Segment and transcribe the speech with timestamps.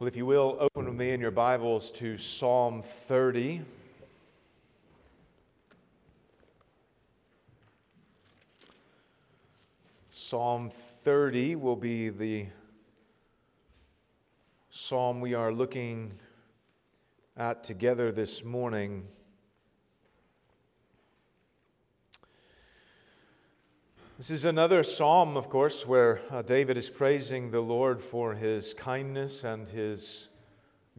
[0.00, 3.60] Well, if you will, open with me in your Bibles to Psalm 30.
[10.10, 12.46] Psalm 30 will be the
[14.70, 16.14] psalm we are looking
[17.36, 19.06] at together this morning.
[24.20, 28.74] This is another psalm, of course, where uh, David is praising the Lord for his
[28.74, 30.28] kindness and his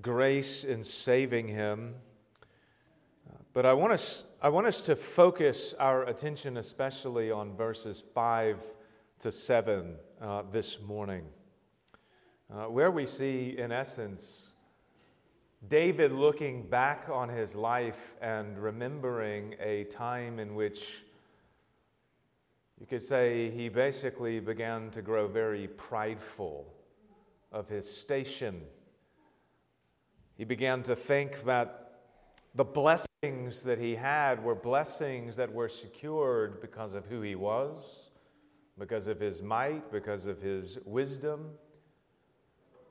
[0.02, 1.94] grace in saving him.
[3.54, 8.58] But I want us, I want us to focus our attention especially on verses 5
[9.20, 11.26] to 7 uh, this morning,
[12.52, 14.48] uh, where we see, in essence,
[15.68, 21.04] David looking back on his life and remembering a time in which
[22.82, 26.66] you could say he basically began to grow very prideful
[27.52, 28.60] of his station.
[30.36, 32.00] He began to think that
[32.56, 38.10] the blessings that he had were blessings that were secured because of who he was,
[38.80, 41.52] because of his might, because of his wisdom.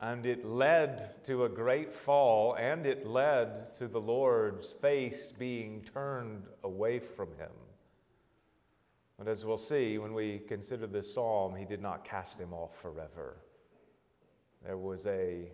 [0.00, 5.82] And it led to a great fall, and it led to the Lord's face being
[5.82, 7.50] turned away from him.
[9.20, 12.80] But as we'll see when we consider this psalm, he did not cast him off
[12.80, 13.36] forever.
[14.64, 15.52] There was a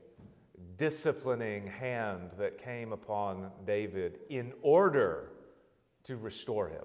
[0.78, 5.31] disciplining hand that came upon David in order
[6.05, 6.84] to restore him.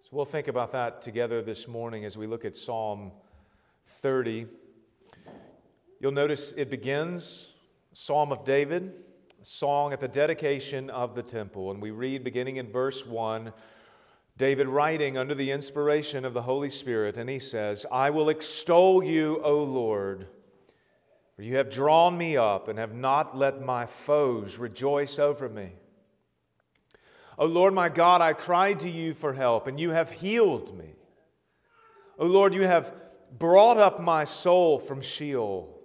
[0.00, 3.10] So we'll think about that together this morning as we look at Psalm
[3.86, 4.46] 30.
[5.98, 7.48] You'll notice it begins
[7.92, 8.92] Psalm of David,
[9.42, 11.72] song at the dedication of the temple.
[11.72, 13.52] And we read beginning in verse 1
[14.40, 19.04] David writing under the inspiration of the Holy Spirit, and he says, I will extol
[19.04, 20.28] you, O Lord,
[21.36, 25.72] for you have drawn me up and have not let my foes rejoice over me.
[27.36, 30.94] O Lord my God, I cried to you for help, and you have healed me.
[32.18, 32.94] O Lord, you have
[33.38, 35.78] brought up my soul from Sheol.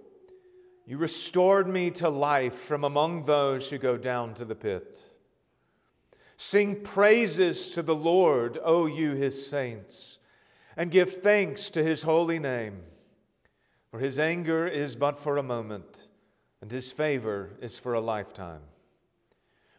[0.86, 4.98] You restored me to life from among those who go down to the pit.
[6.36, 10.18] Sing praises to the Lord, O you his saints,
[10.76, 12.82] and give thanks to his holy name.
[13.90, 16.08] For his anger is but for a moment,
[16.60, 18.60] and his favor is for a lifetime.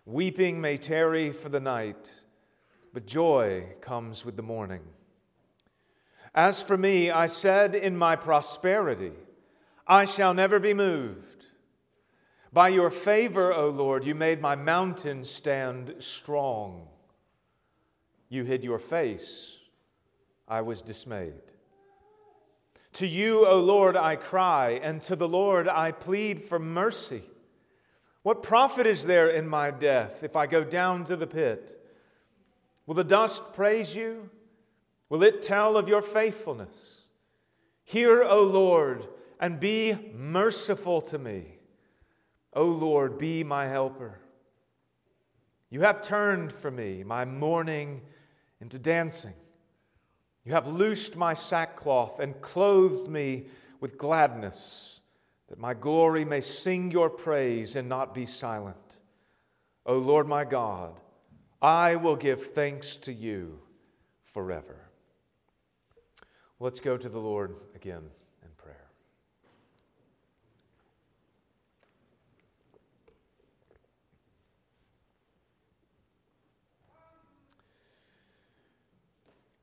[0.06, 2.22] Weeping may tarry for the night,
[2.94, 4.82] but joy comes with the morning.
[6.34, 9.14] As for me, I said in my prosperity,
[9.86, 11.27] I shall never be moved.
[12.54, 16.88] By your favor, O Lord, you made my mountain stand strong.
[18.30, 19.58] You hid your face.
[20.48, 21.34] I was dismayed.
[22.94, 27.24] To you, O Lord, I cry, and to the Lord I plead for mercy.
[28.24, 31.80] What profit is there in my death if I go down to the pit?
[32.86, 34.30] Will the dust praise you?
[35.10, 37.04] Will it tell of your faithfulness?
[37.84, 39.08] Hear, O Lord,
[39.40, 41.57] and be merciful to me.
[42.54, 44.20] O Lord, be my helper.
[45.70, 48.02] You have turned for me my mourning
[48.62, 49.34] into dancing.
[50.46, 53.48] You have loosed my sackcloth and clothed me
[53.80, 55.02] with gladness,
[55.50, 58.98] that my glory may sing your praise and not be silent.
[59.86, 61.00] O Lord my God,
[61.62, 63.60] I will give thanks to you
[64.24, 64.90] forever.
[66.60, 68.04] Let's go to the Lord again.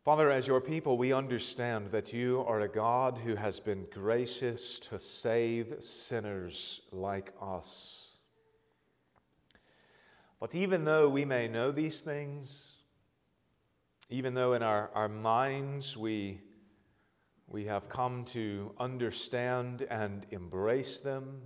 [0.04, 4.78] Father, as your people, we understand that you are a God who has been gracious
[4.80, 8.08] to save sinners like us.
[10.38, 12.72] But even though we may know these things,
[14.10, 16.42] even though in our, our minds we,
[17.46, 21.44] we have come to understand and embrace them,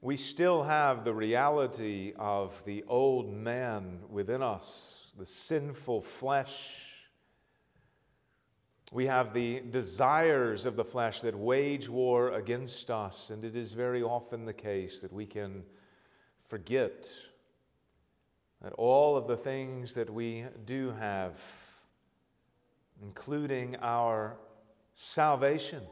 [0.00, 6.80] we still have the reality of the old man within us the sinful flesh.
[8.92, 13.72] We have the desires of the flesh that wage war against us, and it is
[13.72, 15.64] very often the case that we can
[16.48, 17.14] forget
[18.62, 21.38] that all of the things that we do have,
[23.02, 24.36] including our
[24.94, 25.82] salvation,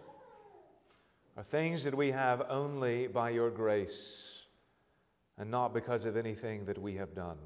[1.36, 4.42] are things that we have only by your grace
[5.38, 7.38] and not because of anything that we have done.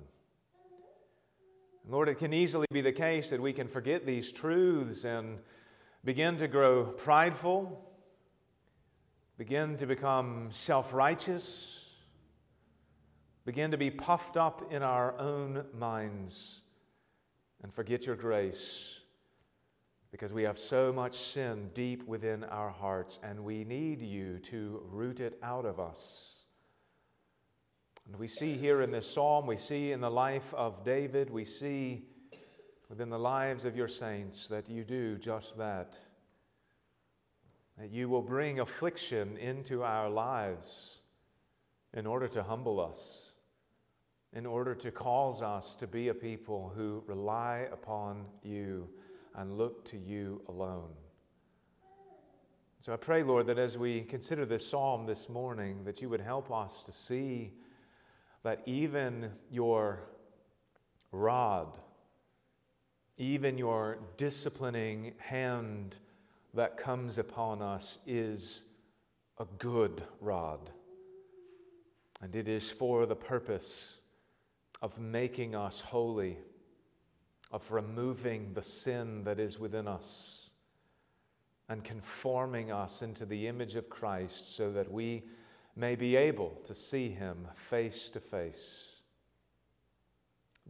[1.88, 5.38] Lord, it can easily be the case that we can forget these truths and
[6.04, 7.80] begin to grow prideful,
[9.38, 11.84] begin to become self righteous,
[13.44, 16.60] begin to be puffed up in our own minds,
[17.62, 18.98] and forget your grace
[20.10, 24.82] because we have so much sin deep within our hearts and we need you to
[24.90, 26.35] root it out of us.
[28.06, 31.44] And we see here in this psalm, we see in the life of David, we
[31.44, 32.04] see
[32.88, 35.98] within the lives of your saints that you do just that.
[37.78, 41.00] That you will bring affliction into our lives
[41.94, 43.32] in order to humble us,
[44.32, 48.88] in order to cause us to be a people who rely upon you
[49.34, 50.90] and look to you alone.
[52.80, 56.20] So I pray, Lord, that as we consider this psalm this morning, that you would
[56.20, 57.52] help us to see
[58.46, 59.98] that even your
[61.10, 61.78] rod,
[63.18, 65.96] even your disciplining hand
[66.54, 68.60] that comes upon us is
[69.40, 70.70] a good rod.
[72.22, 73.96] And it is for the purpose
[74.80, 76.38] of making us holy
[77.50, 80.50] of removing the sin that is within us
[81.68, 85.24] and conforming us into the image of Christ so that we
[85.76, 88.84] may be able to see him face to face.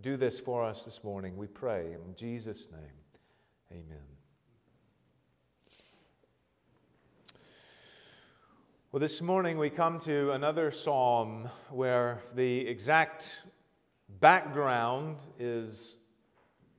[0.01, 1.93] Do this for us this morning, we pray.
[1.93, 2.81] In Jesus' name,
[3.71, 4.03] amen.
[8.91, 13.41] Well, this morning we come to another psalm where the exact
[14.21, 15.97] background is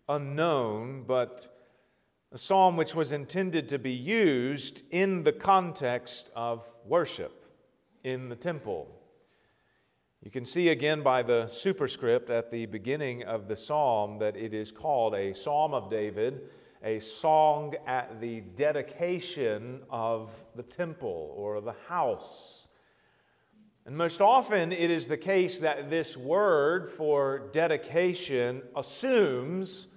[0.09, 1.56] unknown, but
[2.31, 7.37] a psalm which was intended to be used in the context of worship
[8.07, 8.88] in the temple.
[10.24, 14.54] You can see again by the superscript at the beginning of the psalm that it
[14.54, 16.44] is called a psalm of David,
[16.81, 22.68] a song at the dedication of the temple or the house.
[23.86, 29.88] And most often it is the case that this word for dedication assumes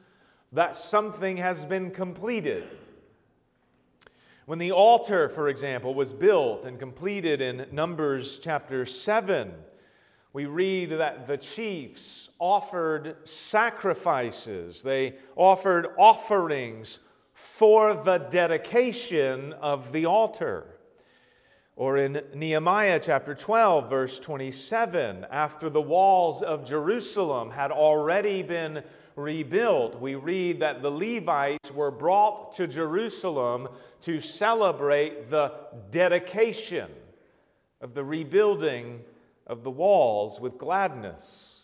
[0.50, 2.64] that something has been completed.
[4.50, 9.54] When the altar, for example, was built and completed in Numbers chapter 7,
[10.32, 16.98] we read that the chiefs offered sacrifices, they offered offerings
[17.32, 20.66] for the dedication of the altar.
[21.76, 28.82] Or in Nehemiah chapter 12, verse 27, after the walls of Jerusalem had already been
[29.20, 33.68] rebuilt, we read that the Levites were brought to Jerusalem
[34.02, 35.52] to celebrate the
[35.90, 36.90] dedication
[37.80, 39.00] of the rebuilding
[39.46, 41.62] of the walls with gladness.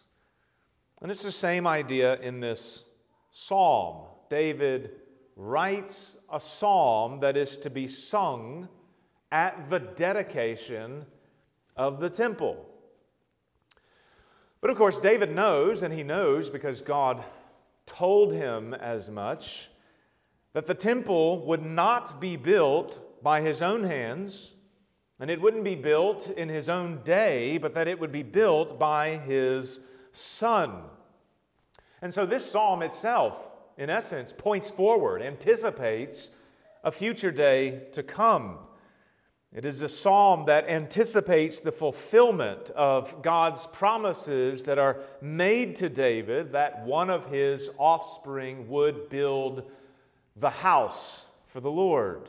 [1.03, 2.82] And it's the same idea in this
[3.31, 4.06] psalm.
[4.29, 4.93] David
[5.37, 8.69] writes a psalm that is to be sung
[9.31, 11.05] at the dedication
[11.76, 12.67] of the temple.
[14.61, 17.23] But of course, David knows, and he knows because God
[17.87, 19.71] told him as much,
[20.53, 24.53] that the temple would not be built by his own hands,
[25.19, 28.79] and it wouldn't be built in his own day, but that it would be built
[28.79, 29.81] by his
[30.12, 30.83] son.
[32.03, 36.29] And so this psalm itself, in essence, points forward, anticipates
[36.85, 38.59] a future day to come.
[39.56, 45.88] It is a psalm that anticipates the fulfillment of God's promises that are made to
[45.88, 49.62] David that one of his offspring would build
[50.36, 52.28] the house for the Lord.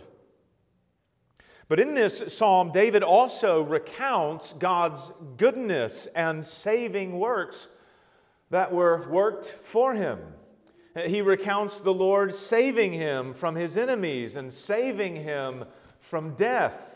[1.67, 7.67] But in this psalm, David also recounts God's goodness and saving works
[8.51, 10.19] that were worked for him.
[11.05, 15.65] He recounts the Lord saving him from his enemies and saving him
[15.99, 16.93] from death.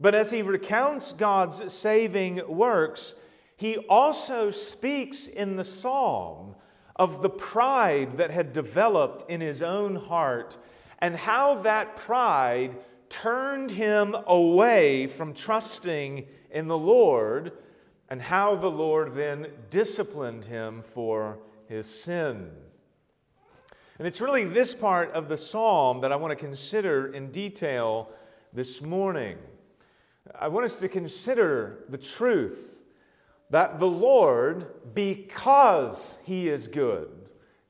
[0.00, 3.14] But as he recounts God's saving works,
[3.56, 6.54] he also speaks in the psalm
[6.96, 10.56] of the pride that had developed in his own heart
[10.98, 12.76] and how that pride
[13.10, 17.52] turned him away from trusting in the Lord
[18.08, 21.38] and how the Lord then disciplined him for
[21.68, 22.50] his sin.
[23.98, 28.08] And it's really this part of the psalm that I want to consider in detail
[28.52, 29.36] this morning.
[30.38, 32.78] I want us to consider the truth
[33.50, 37.10] that the Lord, because He is good,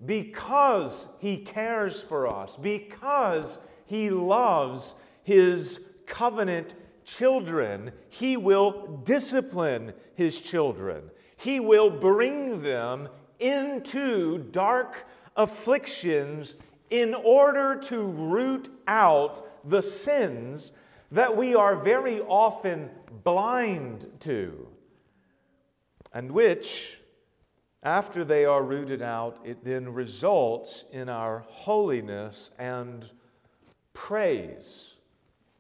[0.05, 10.41] because He cares for us, because He loves His covenant children, He will discipline His
[10.41, 11.11] children.
[11.37, 16.57] He will bring them into dark afflictions
[16.91, 20.73] in order to root out the sins
[21.11, 22.91] that we are very often
[23.25, 24.69] blind to,
[26.13, 26.99] and which,
[27.83, 33.11] after they are rooted out, it then results in our holiness and
[33.93, 34.95] praise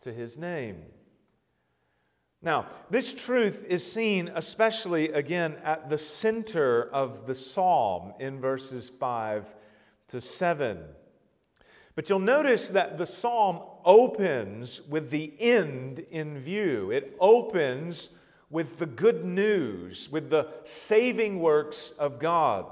[0.02, 0.82] to His name.
[2.42, 8.88] Now, this truth is seen especially again at the center of the psalm in verses
[8.88, 9.54] 5
[10.08, 10.78] to 7.
[11.94, 16.90] But you'll notice that the psalm opens with the end in view.
[16.90, 18.10] It opens
[18.50, 22.66] with the good news, with the saving works of God.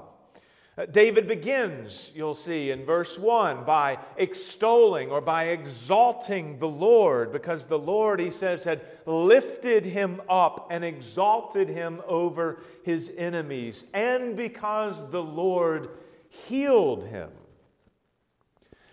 [0.77, 7.33] Uh, David begins, you'll see in verse 1, by extolling or by exalting the Lord,
[7.33, 13.85] because the Lord, he says, had lifted him up and exalted him over his enemies,
[13.93, 15.89] and because the Lord
[16.29, 17.29] healed him.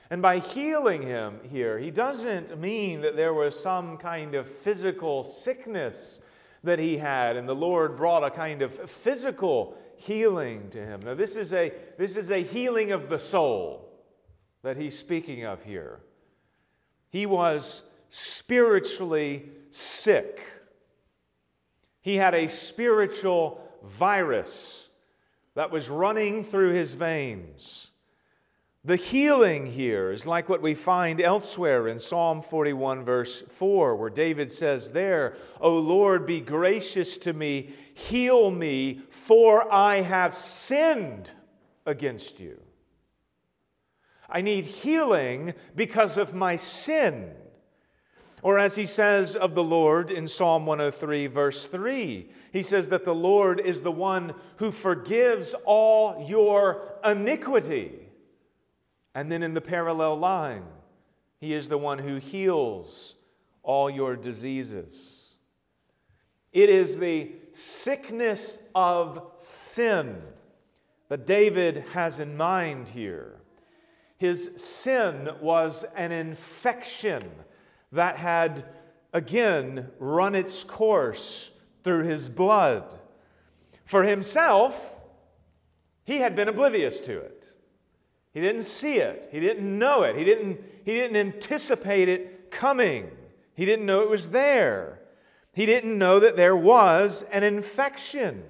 [0.08, 5.24] And by healing him here, he doesn't mean that there was some kind of physical
[5.24, 6.20] sickness
[6.62, 11.00] that he had, and the Lord brought a kind of physical healing to him.
[11.00, 13.88] Now, this is a, this is a healing of the soul
[14.62, 16.00] that he's speaking of here.
[17.08, 20.40] He was spiritually sick,
[22.00, 24.88] he had a spiritual virus
[25.54, 27.88] that was running through his veins.
[28.86, 34.08] The healing here is like what we find elsewhere in Psalm 41, verse 4, where
[34.08, 41.32] David says, There, O Lord, be gracious to me, heal me, for I have sinned
[41.84, 42.60] against you.
[44.30, 47.32] I need healing because of my sin.
[48.40, 53.04] Or as he says of the Lord in Psalm 103, verse 3, he says that
[53.04, 58.05] the Lord is the one who forgives all your iniquity.
[59.16, 60.64] And then in the parallel line,
[61.40, 63.14] He is the one who heals
[63.62, 65.36] all your diseases.
[66.52, 70.20] It is the sickness of sin
[71.08, 73.40] that David has in mind here.
[74.18, 77.24] His sin was an infection
[77.92, 78.66] that had
[79.14, 83.00] again run its course through his blood.
[83.86, 84.98] For himself,
[86.04, 87.35] he had been oblivious to it.
[88.36, 89.30] He didn't see it.
[89.32, 90.14] He didn't know it.
[90.14, 93.10] He didn't, he didn't anticipate it coming.
[93.54, 95.00] He didn't know it was there.
[95.54, 98.44] He didn't know that there was an infection.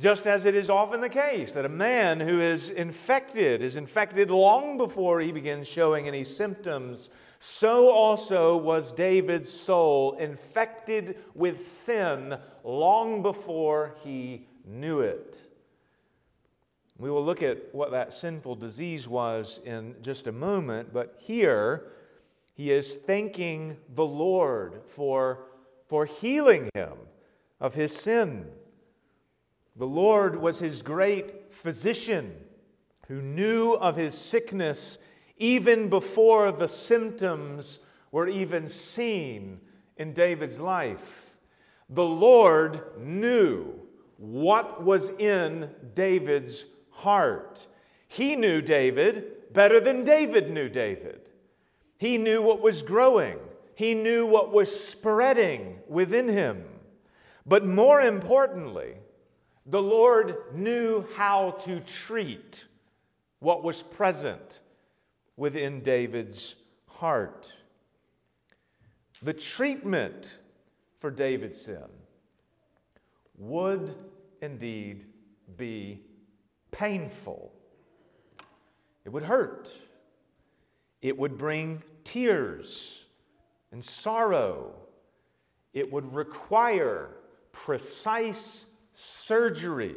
[0.00, 4.32] Just as it is often the case that a man who is infected is infected
[4.32, 12.36] long before he begins showing any symptoms, so also was David's soul infected with sin
[12.64, 15.40] long before he knew it.
[16.98, 21.88] We will look at what that sinful disease was in just a moment, but here
[22.54, 25.46] he is thanking the Lord for,
[25.88, 26.92] for healing him
[27.60, 28.46] of his sin.
[29.76, 32.36] The Lord was his great physician
[33.08, 34.98] who knew of his sickness
[35.36, 37.80] even before the symptoms
[38.12, 39.60] were even seen
[39.96, 41.32] in David's life.
[41.90, 43.74] The Lord knew
[44.16, 47.66] what was in David's heart.
[48.08, 51.20] He knew David better than David knew David.
[51.98, 53.38] He knew what was growing,
[53.74, 56.64] he knew what was spreading within him.
[57.46, 58.94] But more importantly,
[59.66, 62.64] the Lord knew how to treat
[63.40, 64.60] what was present
[65.36, 66.54] within David's
[66.86, 67.52] heart.
[69.22, 70.36] The treatment
[71.00, 71.88] for David's sin
[73.36, 73.94] would
[74.40, 75.06] indeed
[75.56, 76.03] be
[76.74, 77.52] painful.
[79.04, 79.70] It would hurt.
[81.00, 83.04] It would bring tears
[83.70, 84.74] and sorrow.
[85.72, 87.10] It would require
[87.52, 88.64] precise
[88.94, 89.96] surgery.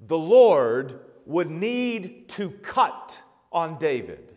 [0.00, 3.20] The Lord would need to cut
[3.52, 4.36] on David,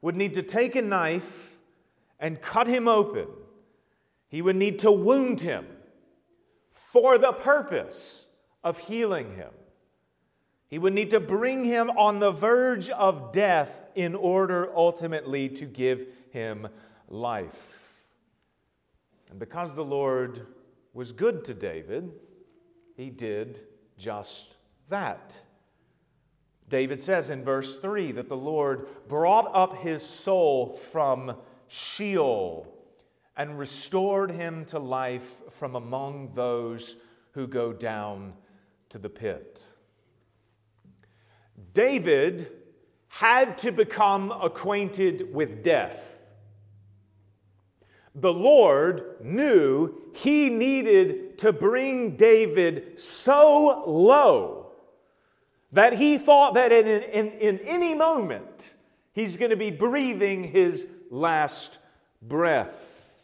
[0.00, 1.56] would need to take a knife
[2.18, 3.28] and cut him open.
[4.28, 5.66] He would need to wound him
[6.72, 8.26] for the purpose
[8.64, 9.50] of healing him.
[10.74, 15.66] He would need to bring him on the verge of death in order ultimately to
[15.66, 16.66] give him
[17.08, 18.02] life.
[19.30, 20.48] And because the Lord
[20.92, 22.10] was good to David,
[22.96, 23.60] he did
[23.96, 24.56] just
[24.88, 25.40] that.
[26.68, 31.36] David says in verse 3 that the Lord brought up his soul from
[31.68, 32.66] Sheol
[33.36, 36.96] and restored him to life from among those
[37.30, 38.32] who go down
[38.88, 39.62] to the pit.
[41.74, 42.50] David
[43.08, 46.22] had to become acquainted with death.
[48.14, 54.72] The Lord knew he needed to bring David so low
[55.72, 58.74] that he thought that in, in, in any moment
[59.12, 61.80] he's going to be breathing his last
[62.22, 63.22] breath.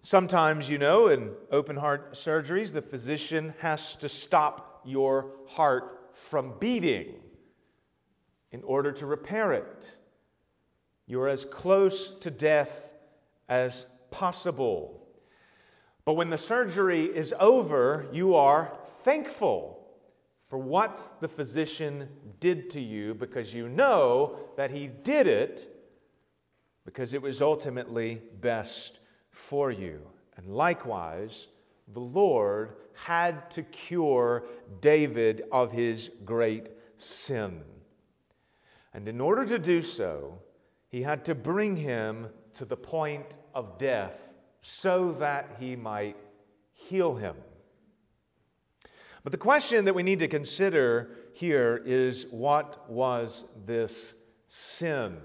[0.00, 6.54] Sometimes, you know, in open heart surgeries, the physician has to stop your heart from
[6.58, 7.14] beating
[8.54, 9.96] in order to repair it.
[11.08, 12.92] You're as close to death
[13.48, 15.08] as possible.
[16.04, 19.84] But when the surgery is over, you are thankful
[20.46, 22.08] for what the physician
[22.38, 25.74] did to you because you know that he did it
[26.84, 29.00] because it was ultimately best
[29.32, 30.00] for you.
[30.36, 31.48] And likewise,
[31.92, 34.44] the Lord had to cure
[34.80, 37.64] David of his great sin.
[38.94, 40.38] And in order to do so,
[40.88, 46.16] he had to bring him to the point of death so that he might
[46.72, 47.34] heal him.
[49.24, 54.14] But the question that we need to consider here is what was this
[54.46, 55.16] sin?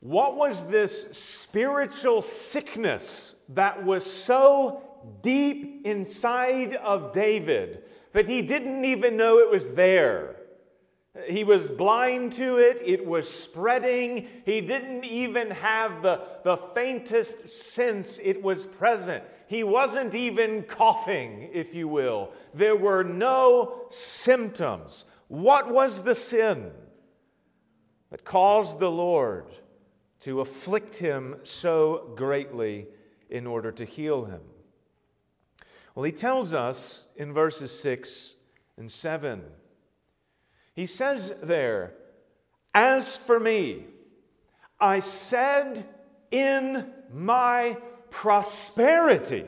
[0.00, 4.82] What was this spiritual sickness that was so
[5.22, 10.41] deep inside of David that he didn't even know it was there?
[11.26, 14.28] He was blind to it, it was spreading.
[14.46, 19.22] He didn't even have the, the faintest sense it was present.
[19.46, 22.32] He wasn't even coughing, if you will.
[22.54, 25.04] There were no symptoms.
[25.28, 26.70] What was the sin
[28.10, 29.52] that caused the Lord
[30.20, 32.86] to afflict him so greatly
[33.28, 34.40] in order to heal him?
[35.94, 38.32] Well, he tells us in verses 6
[38.78, 39.42] and 7.
[40.74, 41.94] He says there,
[42.74, 43.84] As for me,
[44.80, 45.86] I said
[46.30, 47.76] in my
[48.10, 49.46] prosperity,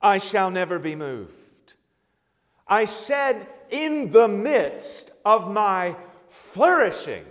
[0.00, 1.74] I shall never be moved.
[2.66, 5.96] I said in the midst of my
[6.28, 7.24] flourishing,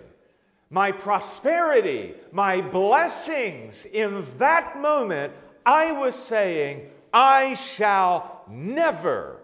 [0.70, 5.34] my prosperity, my blessings, in that moment,
[5.66, 9.42] I was saying, I shall never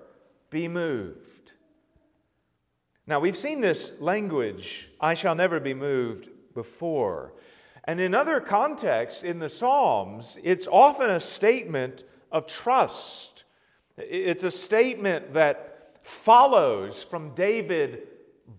[0.50, 1.27] be moved.
[3.08, 7.34] Now, we've seen this language, I shall never be moved, before.
[7.86, 13.46] And in other contexts in the Psalms, it's often a statement of trust.
[13.98, 18.08] It's a statement that follows from David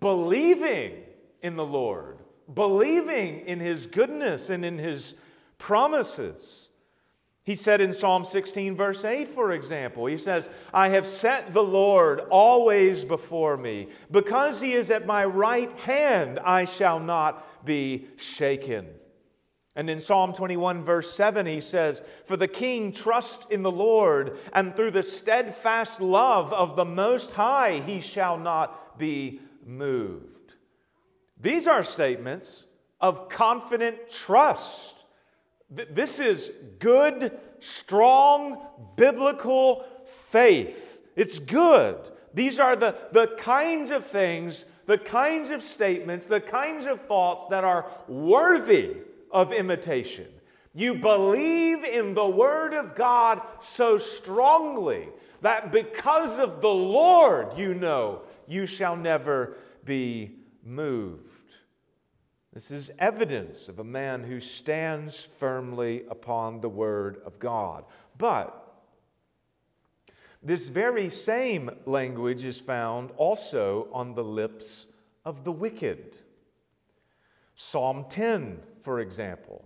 [0.01, 1.03] believing
[1.43, 2.19] in the Lord
[2.53, 5.15] believing in his goodness and in his
[5.59, 6.68] promises.
[7.49, 11.63] He said in Psalm 16, verse 8, for example, he says, I have set the
[11.63, 13.89] Lord always before me.
[14.11, 18.89] Because he is at my right hand, I shall not be shaken.
[19.75, 24.37] And in Psalm 21, verse 7, he says, For the king trusts in the Lord,
[24.53, 30.53] and through the steadfast love of the Most High, he shall not be moved.
[31.41, 32.67] These are statements
[33.01, 34.98] of confident trust.
[35.71, 38.59] This is good, strong,
[38.97, 41.03] biblical faith.
[41.15, 41.97] It's good.
[42.33, 47.47] These are the, the kinds of things, the kinds of statements, the kinds of thoughts
[47.51, 48.97] that are worthy
[49.31, 50.29] of imitation.
[50.73, 55.09] You believe in the Word of God so strongly
[55.43, 61.28] that because of the Lord, you know, you shall never be moved.
[62.59, 67.85] This is evidence of a man who stands firmly upon the Word of God.
[68.19, 68.81] But
[70.43, 74.87] this very same language is found also on the lips
[75.25, 76.19] of the wicked.
[77.55, 79.65] Psalm 10, for example,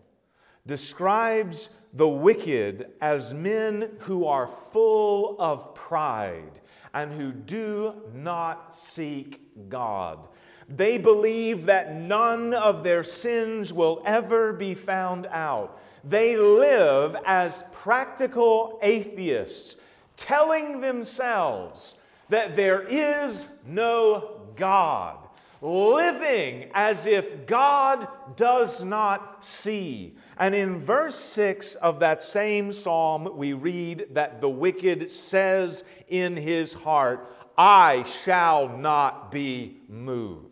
[0.66, 6.60] describes the wicked as men who are full of pride
[6.92, 10.28] and who do not seek God.
[10.74, 15.78] They believe that none of their sins will ever be found out.
[16.04, 19.76] They live as practical atheists,
[20.16, 21.94] telling themselves
[22.30, 25.18] that there is no God,
[25.60, 30.16] living as if God does not see.
[30.38, 36.36] And in verse 6 of that same psalm, we read that the wicked says in
[36.36, 40.51] his heart, I shall not be moved.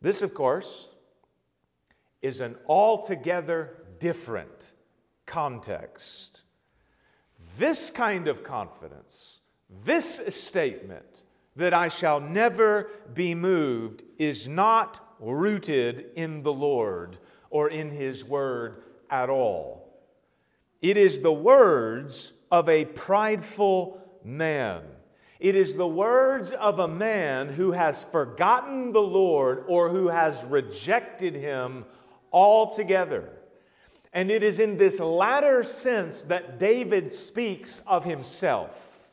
[0.00, 0.88] This, of course,
[2.22, 4.72] is an altogether different
[5.24, 6.42] context.
[7.58, 9.40] This kind of confidence,
[9.84, 11.22] this statement
[11.56, 18.24] that I shall never be moved, is not rooted in the Lord, or in his
[18.24, 19.98] word at all.
[20.82, 24.82] It is the words of a prideful man.
[25.38, 30.42] It is the words of a man who has forgotten the Lord or who has
[30.44, 31.84] rejected him
[32.32, 33.30] altogether.
[34.12, 39.06] And it is in this latter sense that David speaks of himself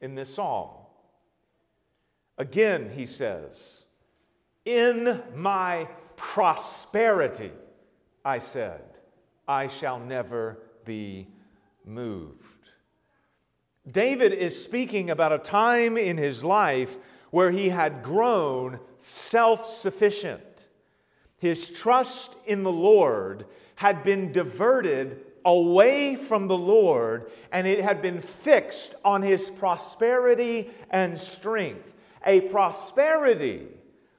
[0.00, 0.70] in this psalm.
[2.38, 3.84] Again, he says,
[4.64, 7.52] In my prosperity,
[8.24, 8.82] I said,
[9.48, 11.26] I shall never be
[11.84, 12.53] moved.
[13.90, 16.98] David is speaking about a time in his life
[17.30, 20.68] where he had grown self sufficient.
[21.36, 23.44] His trust in the Lord
[23.76, 30.70] had been diverted away from the Lord and it had been fixed on his prosperity
[30.90, 31.92] and strength.
[32.24, 33.66] A prosperity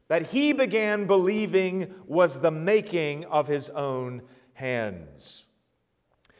[0.08, 4.21] that he began believing was the making of his own
[4.54, 5.45] hands.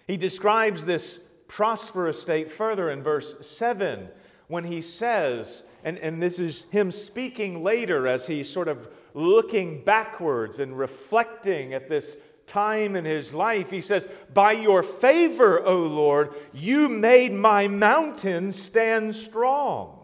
[0.06, 4.10] He describes this prosperous state further in verse 7
[4.48, 9.84] when he says, and, and this is him speaking later as he's sort of looking
[9.84, 12.16] backwards and reflecting at this
[12.48, 18.52] time in his life, he says, By your favor, O Lord, you made my mountain
[18.52, 20.00] stand strong.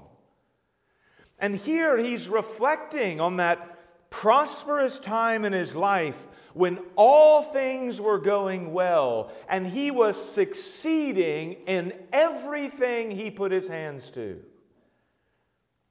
[1.38, 8.20] And here he's reflecting on that prosperous time in his life when all things were
[8.20, 14.42] going well and he was succeeding in everything he put his hands to.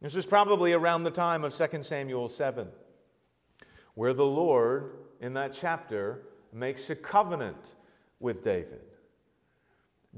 [0.01, 2.69] This is probably around the time of 2 Samuel 7,
[3.95, 7.75] where the Lord, in that chapter, makes a covenant
[8.19, 8.81] with David.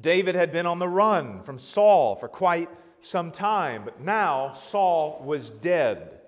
[0.01, 5.23] David had been on the run from Saul for quite some time, but now Saul
[5.25, 6.21] was dead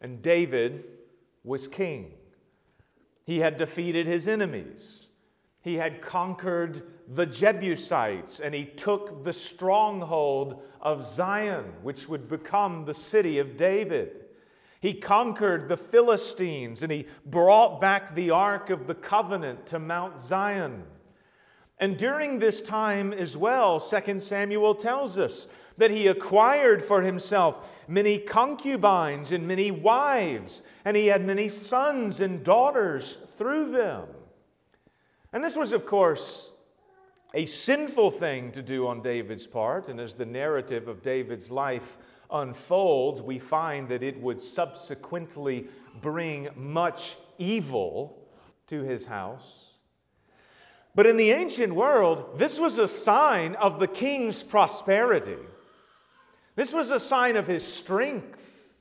[0.00, 0.84] and David
[1.42, 2.12] was king.
[3.24, 5.06] He had defeated his enemies.
[5.62, 12.84] He had conquered the Jebusites and he took the stronghold of Zion, which would become
[12.84, 14.24] the city of David.
[14.80, 20.20] He conquered the Philistines and he brought back the Ark of the Covenant to Mount
[20.20, 20.84] Zion.
[21.78, 25.46] And during this time as well, 2 Samuel tells us
[25.80, 27.56] that he acquired for himself
[27.88, 34.06] many concubines and many wives, and he had many sons and daughters through them.
[35.32, 36.50] And this was, of course,
[37.32, 41.96] a sinful thing to do on David's part, and as the narrative of David's life
[42.30, 45.66] unfolds, we find that it would subsequently
[46.02, 48.28] bring much evil
[48.66, 49.70] to his house.
[50.94, 55.38] But in the ancient world, this was a sign of the king's prosperity.
[56.60, 58.74] This was a sign of his strength.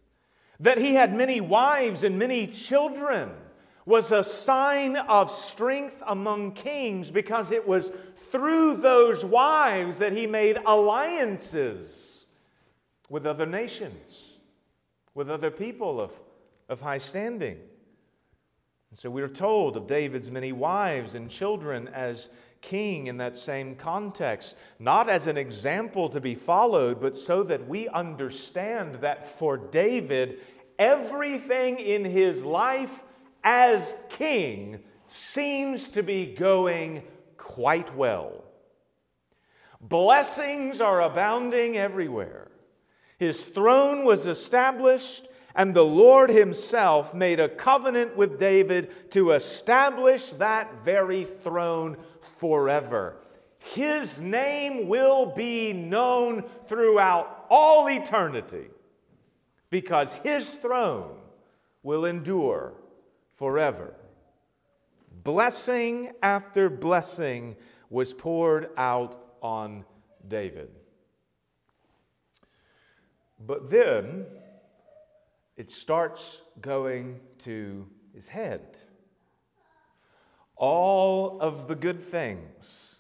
[0.60, 3.32] That he had many wives and many children
[3.86, 7.90] was a sign of strength among kings because it was
[8.34, 12.26] through those wives that he made alliances
[13.08, 14.34] with other nations,
[15.14, 16.12] with other people of,
[16.68, 17.60] of high standing.
[18.90, 22.28] And so we are told of David's many wives and children as
[22.62, 27.68] king in that same context, not as an example to be followed, but so that
[27.68, 30.40] we understand that for David,
[30.78, 33.04] everything in his life
[33.44, 37.04] as king seems to be going
[37.38, 38.44] quite well.
[39.82, 42.52] Blessings are abounding everywhere.
[43.18, 50.30] His throne was established, and the Lord Himself made a covenant with David to establish
[50.32, 53.18] that very throne forever.
[53.60, 58.68] His name will be known throughout all eternity
[59.70, 61.18] because His throne
[61.84, 62.74] will endure
[63.36, 63.94] forever.
[65.24, 67.56] Blessing after blessing
[67.90, 69.86] was poured out on
[70.28, 70.70] David.
[73.40, 74.26] But then
[75.56, 78.78] it starts going to his head.
[80.60, 82.98] All of the good things,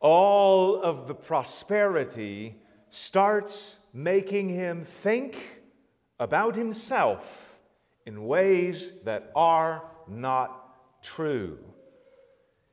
[0.00, 2.56] all of the prosperity
[2.90, 5.60] starts making him think
[6.18, 7.58] about himself
[8.06, 11.58] in ways that are not true.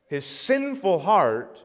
[0.08, 1.62] His sinful heart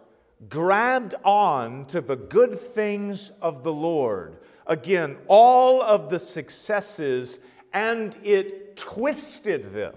[0.48, 7.38] grabbed on to the good things of the Lord again all of the successes
[7.72, 9.94] and it twisted them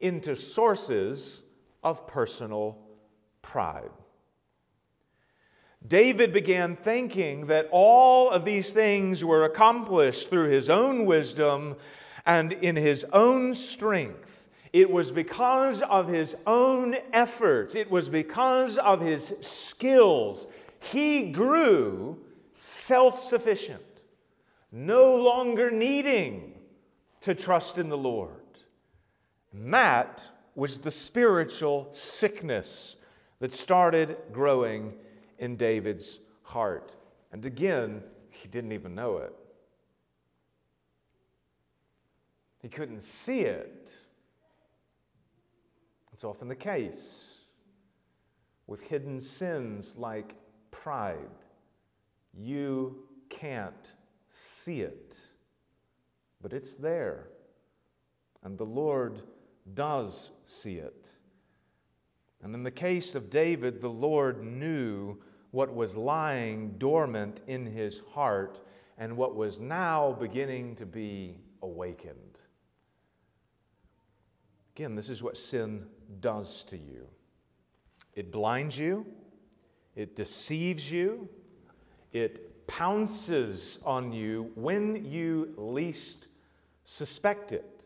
[0.00, 1.42] into sources
[1.82, 2.78] of personal
[3.42, 3.90] pride.
[5.86, 11.76] David began thinking that all of these things were accomplished through his own wisdom
[12.26, 18.76] and in his own strength, It was because of his own efforts, it was because
[18.76, 20.46] of his skills.
[20.78, 22.18] He grew
[22.52, 23.82] self sufficient,
[24.70, 26.54] no longer needing
[27.22, 28.37] to trust in the Lord.
[29.52, 32.96] That was the spiritual sickness
[33.40, 34.94] that started growing
[35.38, 36.96] in David's heart.
[37.32, 39.32] And again, he didn't even know it.
[42.60, 43.90] He couldn't see it.
[46.12, 47.36] It's often the case
[48.66, 50.34] with hidden sins like
[50.70, 51.16] pride.
[52.34, 53.92] You can't
[54.28, 55.20] see it,
[56.42, 57.28] but it's there.
[58.42, 59.22] And the Lord
[59.74, 61.10] does see it.
[62.42, 65.18] And in the case of David, the Lord knew
[65.50, 68.60] what was lying dormant in his heart
[68.96, 72.38] and what was now beginning to be awakened.
[74.76, 75.86] Again, this is what sin
[76.20, 77.08] does to you
[78.14, 79.06] it blinds you,
[79.94, 81.28] it deceives you,
[82.12, 86.26] it pounces on you when you least
[86.84, 87.77] suspect it.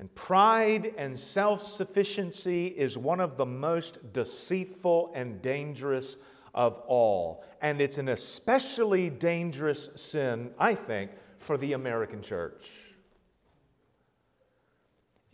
[0.00, 6.16] And pride and self sufficiency is one of the most deceitful and dangerous
[6.54, 7.44] of all.
[7.60, 12.70] And it's an especially dangerous sin, I think, for the American church.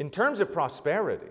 [0.01, 1.31] In terms of prosperity,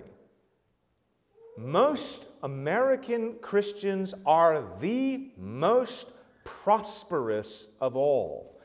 [1.58, 6.10] most American Christians are the most
[6.46, 8.62] prosperous of all.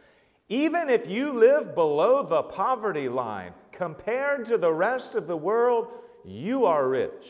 [0.48, 5.88] Even if you live below the poverty line, compared to the rest of the world,
[6.22, 7.24] you are rich.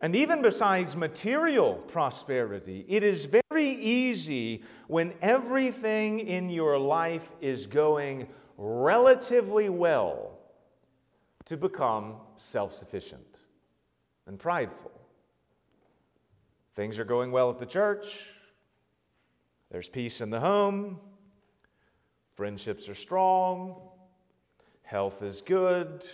[0.00, 7.66] And even besides material prosperity, it is very easy when everything in your life is
[7.66, 10.38] going relatively well
[11.44, 13.36] to become self sufficient
[14.26, 14.92] and prideful.
[16.74, 18.24] Things are going well at the church,
[19.70, 20.98] there's peace in the home,
[22.40, 23.89] friendships are strong,
[24.90, 26.04] health is good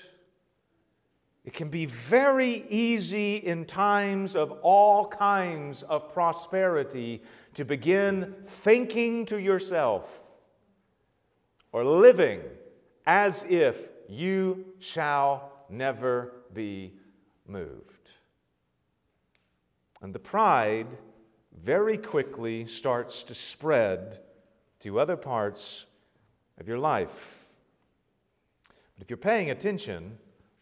[1.46, 7.22] it can be very easy in times of all kinds of prosperity
[7.54, 10.24] to begin thinking to yourself
[11.70, 12.40] or living
[13.06, 16.94] as if you shall never be
[17.46, 18.10] moved.
[20.02, 20.88] And the pride
[21.56, 24.18] very quickly starts to spread
[24.80, 25.86] to other parts
[26.58, 27.45] of your life.
[28.96, 30.18] But if you're paying attention,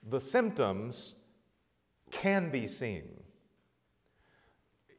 [0.09, 1.15] the symptoms
[2.11, 3.05] can be seen.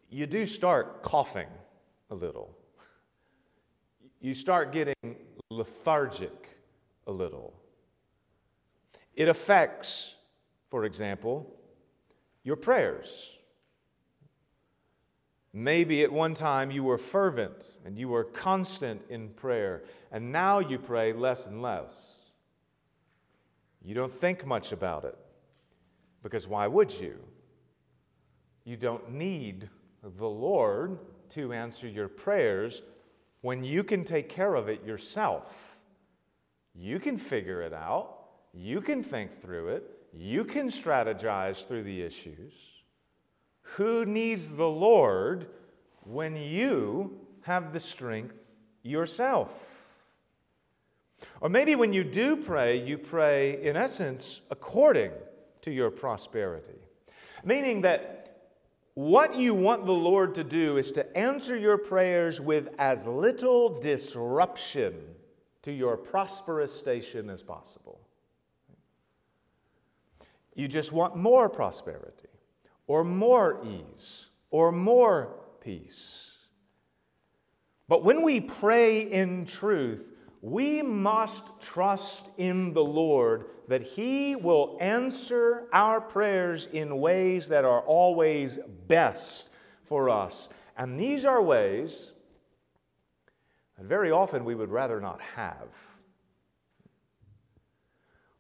[0.10, 1.50] You do start coughing
[2.10, 2.58] a little.
[4.21, 4.95] You start getting
[5.50, 6.58] lethargic
[7.08, 7.54] a little.
[9.13, 10.15] It affects,
[10.69, 11.54] for example,
[12.43, 13.38] your prayers.
[15.54, 20.60] Maybe at one time you were fervent and you were constant in prayer, and now
[20.60, 22.14] you pray less and less.
[23.86, 25.15] You don't think much about it
[26.24, 27.19] because why would you?
[28.63, 29.69] You don't need
[30.02, 30.98] the Lord
[31.30, 32.82] to answer your prayers
[33.41, 35.80] when you can take care of it yourself.
[36.74, 38.21] You can figure it out,
[38.56, 42.54] you can think through it, you can strategize through the issues.
[43.76, 45.45] Who needs the Lord
[46.02, 48.36] when you have the strength
[48.82, 49.75] yourself?
[51.41, 55.12] Or maybe when you do pray, you pray, in essence, according
[55.62, 56.80] to your prosperity.
[57.43, 58.25] Meaning that
[58.95, 63.80] what you want the Lord to do is to answer your prayers with as little
[63.80, 64.95] disruption
[65.63, 67.99] to your prosperous station as possible.
[70.54, 72.30] You just want more prosperity,
[72.88, 76.32] or more ease, or more peace.
[77.89, 80.14] But when we pray in truth,
[80.46, 87.66] we must trust in the Lord that He will answer our prayers in ways that
[87.66, 89.50] are always best
[89.86, 90.48] for us.
[90.78, 92.12] And these are ways
[93.76, 95.68] that very often we would rather not have.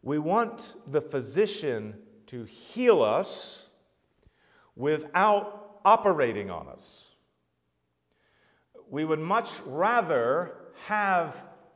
[0.03, 1.95] We want the physician
[2.27, 3.65] to heal us
[4.75, 7.07] without operating on us.
[8.91, 11.35] We would much rather have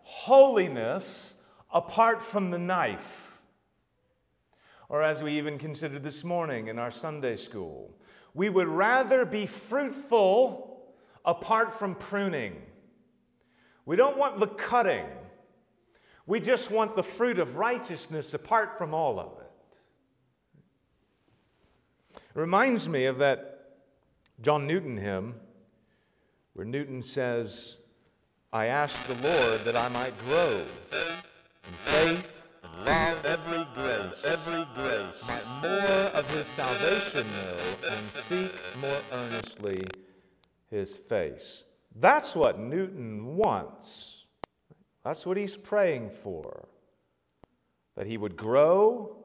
[0.10, 1.36] holiness
[1.72, 3.40] apart from the knife.
[4.90, 7.94] Or as we even considered this morning in our Sunday school,
[8.34, 10.84] we would rather be fruitful
[11.24, 12.56] apart from pruning.
[13.86, 15.06] We don't want the cutting.
[16.26, 19.78] We just want the fruit of righteousness apart from all of it.
[22.16, 23.76] It reminds me of that
[24.42, 25.36] John Newton hymn
[26.54, 27.78] where Newton says,
[28.52, 34.66] I ask the Lord that I might grow in faith and love every grace, every
[34.74, 39.84] grace, might more of his salvation know and seek more earnestly
[40.72, 41.64] his face.
[41.96, 44.26] That's what Newton wants.
[45.04, 46.68] That's what he's praying for.
[47.96, 49.16] That he would grow,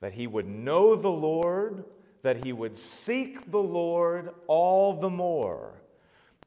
[0.00, 1.84] that he would know the Lord,
[2.22, 5.82] that he would seek the Lord all the more.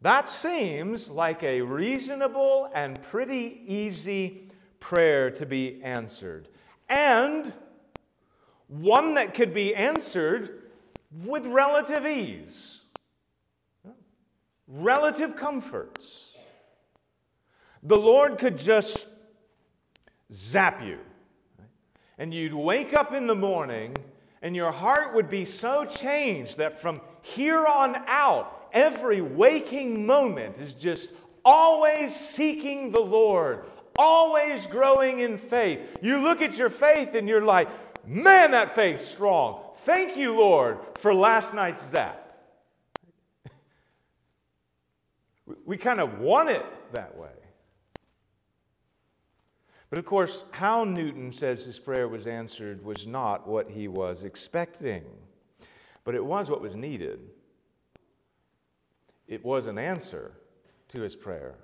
[0.02, 4.48] That seems like a reasonable and pretty easy
[4.80, 6.50] prayer to be answered.
[6.90, 7.54] And
[8.68, 10.64] one that could be answered
[11.26, 12.82] with relative ease,
[14.68, 16.30] relative comforts.
[17.84, 19.08] The Lord could just
[20.32, 21.00] zap you.
[22.18, 23.96] And you'd wake up in the morning
[24.42, 30.58] and your heart would be so changed that from here on out, every waking moment
[30.60, 31.10] is just
[31.44, 33.66] always seeking the Lord,
[33.98, 35.80] always growing in faith.
[36.02, 37.70] You look at your faith and you're like,
[38.08, 39.62] man, that faith's strong.
[39.78, 42.22] Thank you, Lord, for last night's zap.
[45.66, 47.30] we kind of want it that way.
[49.90, 54.24] But of course, how Newton says his prayer was answered was not what he was
[54.24, 55.04] expecting,
[56.06, 57.20] but it was what was needed.
[59.32, 60.34] It was an answer
[60.90, 61.56] to his prayer.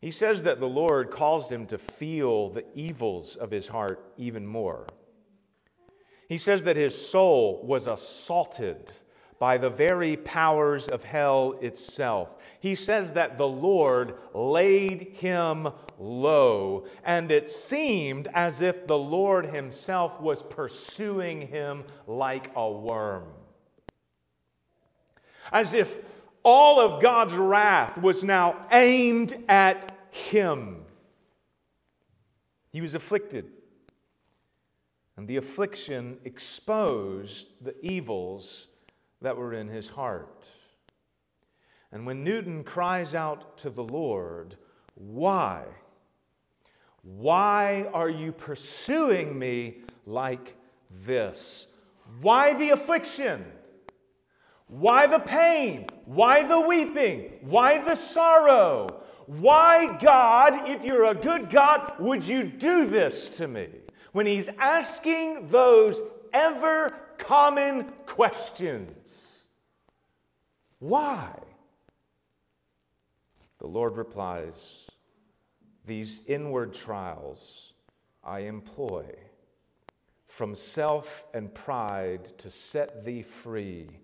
[0.00, 4.46] He says that the Lord caused him to feel the evils of his heart even
[4.46, 4.86] more.
[6.26, 8.90] He says that his soul was assaulted
[9.38, 12.34] by the very powers of hell itself.
[12.58, 19.44] He says that the Lord laid him low, and it seemed as if the Lord
[19.44, 23.24] himself was pursuing him like a worm.
[25.52, 25.98] As if
[26.44, 30.84] all of God's wrath was now aimed at him.
[32.70, 33.50] He was afflicted.
[35.16, 38.66] And the affliction exposed the evils
[39.22, 40.46] that were in his heart.
[41.92, 44.56] And when Newton cries out to the Lord,
[44.94, 45.64] Why?
[47.02, 50.56] Why are you pursuing me like
[50.90, 51.66] this?
[52.20, 53.44] Why the affliction?
[54.74, 55.86] Why the pain?
[56.04, 57.30] Why the weeping?
[57.42, 59.02] Why the sorrow?
[59.26, 63.68] Why, God, if you're a good God, would you do this to me?
[64.10, 69.44] When he's asking those ever common questions.
[70.80, 71.38] Why?
[73.60, 74.88] The Lord replies,
[75.86, 77.74] These inward trials
[78.24, 79.04] I employ
[80.26, 84.00] from self and pride to set thee free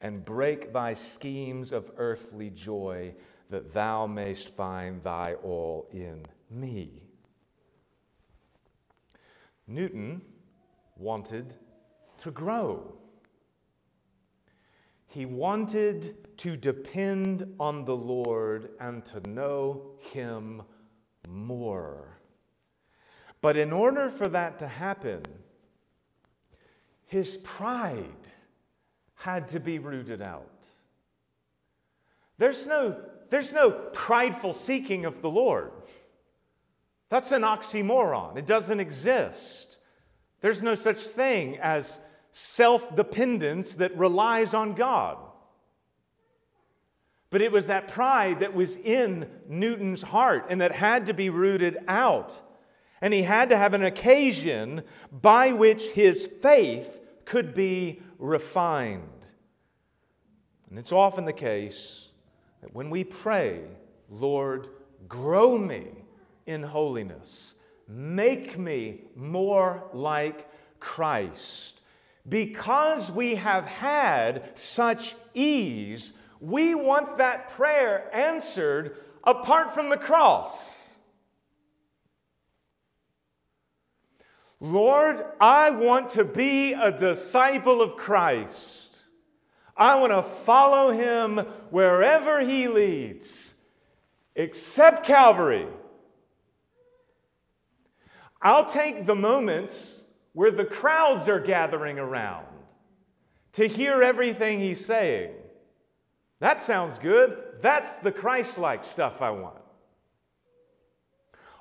[0.00, 3.14] and break thy schemes of earthly joy
[3.50, 7.02] that thou mayst find thy all in me.
[9.66, 10.22] Newton
[10.96, 11.54] wanted
[12.18, 12.94] to grow.
[15.06, 20.62] He wanted to depend on the Lord and to know Him
[21.28, 22.20] more.
[23.40, 25.22] But in order for that to happen,
[27.06, 28.28] his pride
[29.20, 30.48] had to be rooted out.
[32.38, 32.96] There's no,
[33.28, 35.72] there's no prideful seeking of the Lord.
[37.10, 38.38] That's an oxymoron.
[38.38, 39.76] It doesn't exist.
[40.40, 41.98] There's no such thing as
[42.32, 45.18] self dependence that relies on God.
[47.28, 51.28] But it was that pride that was in Newton's heart and that had to be
[51.28, 52.32] rooted out.
[53.02, 59.24] And he had to have an occasion by which his faith could be refined.
[60.68, 62.08] And it's often the case
[62.60, 63.60] that when we pray,
[64.08, 64.68] Lord,
[65.06, 65.86] grow me
[66.46, 67.54] in holiness,
[67.86, 70.50] make me more like
[70.80, 71.80] Christ,
[72.28, 80.79] because we have had such ease, we want that prayer answered apart from the cross.
[84.60, 88.94] Lord, I want to be a disciple of Christ.
[89.74, 91.38] I want to follow him
[91.70, 93.54] wherever he leads,
[94.36, 95.66] except Calvary.
[98.42, 99.96] I'll take the moments
[100.34, 102.46] where the crowds are gathering around
[103.52, 105.32] to hear everything he's saying.
[106.40, 107.36] That sounds good.
[107.60, 109.59] That's the Christ like stuff I want.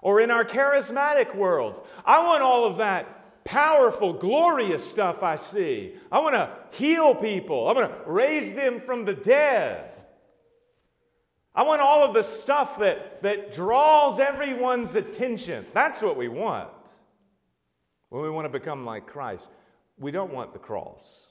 [0.01, 1.79] Or in our charismatic worlds.
[2.05, 5.93] I want all of that powerful, glorious stuff I see.
[6.11, 9.91] I want to heal people, I want to raise them from the dead.
[11.55, 15.65] I want all of the stuff that, that draws everyone's attention.
[15.73, 16.69] That's what we want
[18.09, 19.47] when we want to become like Christ.
[19.97, 21.27] We don't want the cross.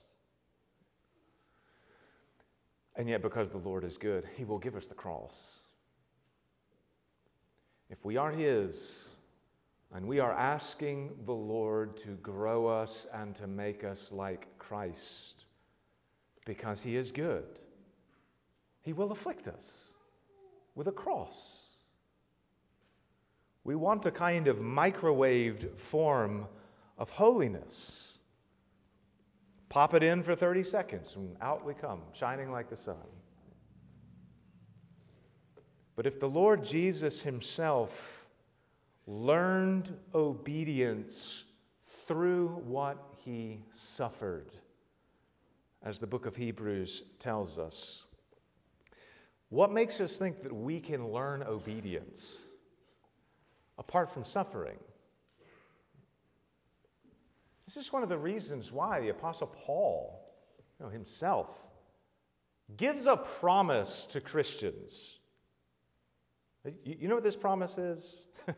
[2.96, 5.57] And yet, because the Lord is good, He will give us the cross.
[7.90, 9.04] If we are His,
[9.94, 15.46] and we are asking the Lord to grow us and to make us like Christ,
[16.44, 17.58] because He is good,
[18.82, 19.84] He will afflict us
[20.74, 21.60] with a cross.
[23.64, 26.46] We want a kind of microwaved form
[26.96, 28.18] of holiness.
[29.68, 32.96] Pop it in for 30 seconds, and out we come, shining like the sun.
[35.98, 38.28] But if the Lord Jesus Himself
[39.08, 41.42] learned obedience
[42.06, 44.52] through what He suffered,
[45.82, 48.04] as the book of Hebrews tells us,
[49.48, 52.44] what makes us think that we can learn obedience
[53.76, 54.78] apart from suffering?
[57.66, 60.32] This is one of the reasons why the Apostle Paul
[60.78, 61.48] you know, himself
[62.76, 65.17] gives a promise to Christians.
[66.84, 68.22] You know what this promise is?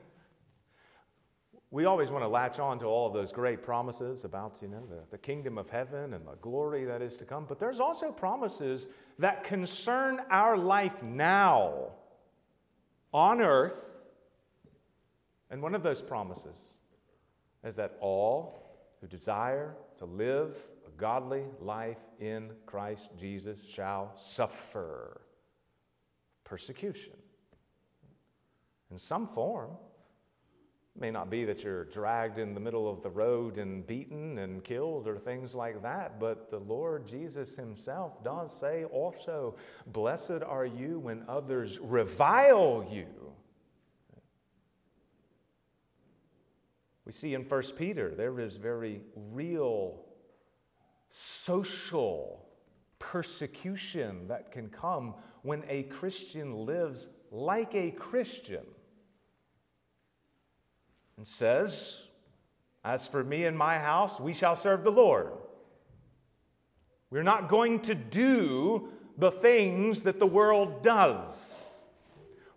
[1.71, 4.85] we always want to latch on to all of those great promises about you know
[4.87, 7.47] the, the kingdom of heaven and the glory that is to come.
[7.49, 8.89] But there's also promises
[9.19, 11.93] that concern our life now
[13.13, 13.77] on earth.
[15.51, 16.77] And one of those promises
[17.65, 18.61] is that all
[19.01, 20.57] who desire to live
[20.87, 25.21] a godly life in Christ Jesus shall suffer
[26.45, 27.20] persecution
[28.91, 29.70] in some form.
[30.97, 34.38] It may not be that you're dragged in the middle of the road and beaten
[34.38, 40.43] and killed or things like that, but the Lord Jesus Himself does say also, Blessed
[40.45, 43.30] are you when others revile you
[47.11, 50.05] We see in 1 Peter there is very real
[51.11, 52.49] social
[53.01, 58.64] persecution that can come when a Christian lives like a Christian
[61.21, 62.01] and says,
[62.83, 65.33] As for me and my house, we shall serve the Lord.
[67.11, 71.50] We're not going to do the things that the world does.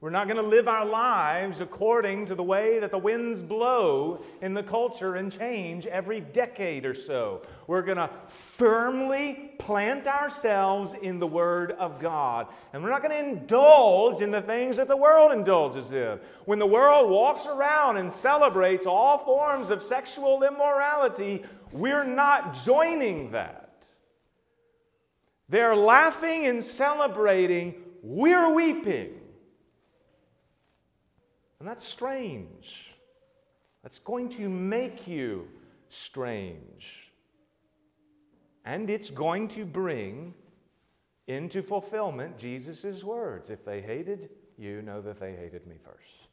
[0.03, 4.21] We're not going to live our lives according to the way that the winds blow
[4.41, 7.43] in the culture and change every decade or so.
[7.67, 12.47] We're going to firmly plant ourselves in the Word of God.
[12.73, 16.19] And we're not going to indulge in the things that the world indulges in.
[16.43, 23.31] When the world walks around and celebrates all forms of sexual immorality, we're not joining
[23.31, 23.85] that.
[25.47, 29.21] They're laughing and celebrating, we're weeping.
[31.63, 32.93] And that's strange.
[33.83, 35.47] That's going to make you
[35.87, 37.13] strange.
[38.65, 40.33] And it's going to bring
[41.27, 43.49] into fulfillment Jesus' words.
[43.49, 46.27] If they hated you, know that they hated me first.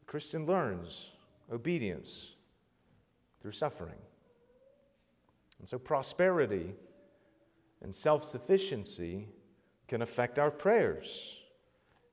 [0.00, 1.10] The Christian learns
[1.52, 2.32] obedience
[3.40, 4.00] through suffering.
[5.60, 6.74] And so prosperity
[7.80, 9.28] and self sufficiency
[9.88, 11.34] can affect our prayers,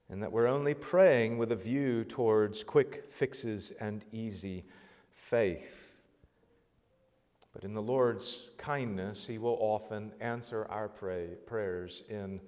[0.09, 4.63] and that we're only praying with a view towards quick fixes and easy
[5.11, 6.01] faith.
[7.53, 12.41] But in the Lord's kindness, He will often answer our pray, prayers in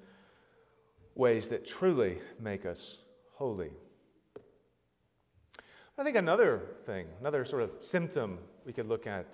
[1.16, 2.98] ways that truly make us
[3.36, 3.72] holy.
[5.98, 9.26] I think another thing, another sort of symptom we could look at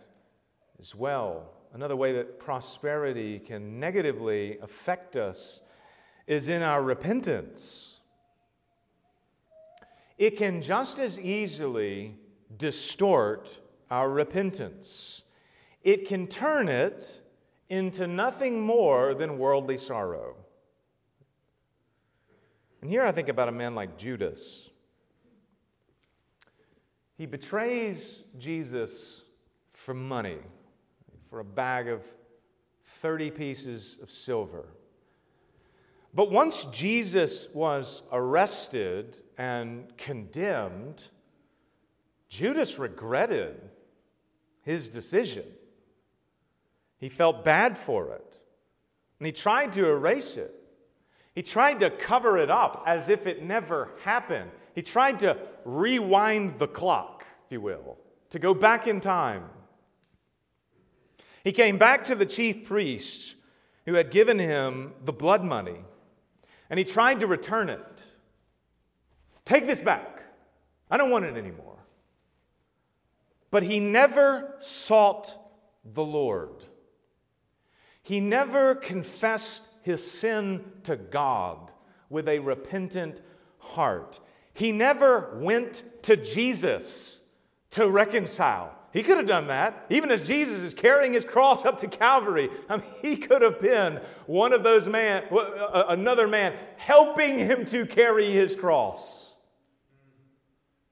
[0.80, 5.60] as well, another way that prosperity can negatively affect us
[6.28, 7.98] is in our repentance.
[10.18, 12.16] It can just as easily
[12.58, 13.60] distort
[13.90, 15.24] our repentance.
[15.84, 17.22] It can turn it
[17.70, 20.36] into nothing more than worldly sorrow.
[22.82, 24.70] And here I think about a man like Judas.
[27.18, 29.22] He betrays Jesus
[29.74, 30.40] for money,
[31.30, 32.04] for a bag of
[32.86, 34.66] 30 pieces of silver.
[36.14, 41.08] But once Jesus was arrested and condemned,
[42.30, 43.60] Judas regretted
[44.62, 45.46] his decision.
[47.00, 48.40] He felt bad for it,
[49.20, 50.54] and he tried to erase it.
[51.36, 54.52] He tried to cover it up as if it never happened.
[54.76, 57.98] He tried to rewind the clock, if you will,
[58.30, 59.46] to go back in time.
[61.44, 63.36] He came back to the chief priests
[63.86, 65.80] who had given him the blood money,
[66.74, 68.04] and he tried to return it.
[69.46, 70.24] Take this back.
[70.90, 71.78] I don't want it anymore.
[73.52, 75.38] But he never sought
[75.86, 76.64] the Lord.
[78.02, 81.72] He never confessed his sin to God
[82.10, 83.22] with a repentant
[83.60, 84.20] heart.
[84.56, 87.20] He never went to Jesus
[87.70, 88.74] to reconcile.
[88.94, 89.88] He could have done that.
[89.90, 93.60] Even as Jesus is carrying his cross up to Calvary, I mean, he could have
[93.60, 99.34] been one of those man, another man, helping him to carry his cross.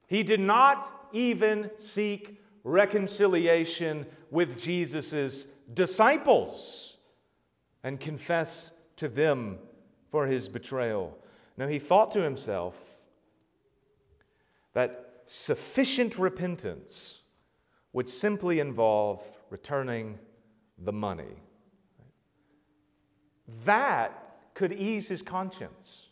[0.07, 6.97] He did not even seek reconciliation with Jesus' disciples
[7.83, 9.59] and confess to them
[10.09, 11.17] for his betrayal.
[11.55, 12.97] No, he thought to himself
[14.73, 17.20] that sufficient repentance
[17.93, 20.17] would simply involve returning
[20.77, 21.35] the money.
[23.65, 26.07] That could ease his conscience.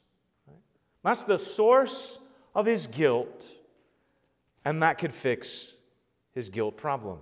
[1.04, 2.20] That's the source
[2.54, 3.46] of his guilt,
[4.66, 5.74] and that could fix
[6.34, 7.20] his guilt problem.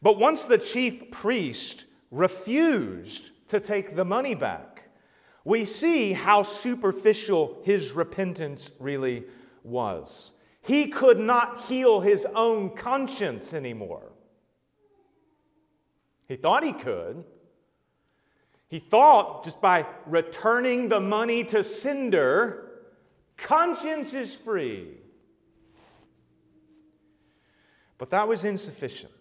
[0.00, 4.84] But once the chief priest refused to take the money back.
[5.44, 9.24] We see how superficial his repentance really
[9.64, 10.30] was.
[10.62, 14.12] He could not heal his own conscience anymore.
[16.28, 17.24] He thought he could.
[18.68, 22.70] He thought just by returning the money to sender,
[23.36, 24.98] conscience is free.
[27.98, 29.12] But that was insufficient.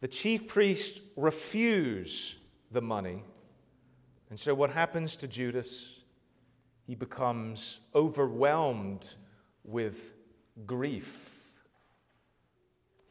[0.00, 2.36] The chief priests refuse
[2.70, 3.22] the money.
[4.30, 5.88] And so, what happens to Judas?
[6.86, 9.14] He becomes overwhelmed
[9.64, 10.14] with
[10.66, 11.44] grief.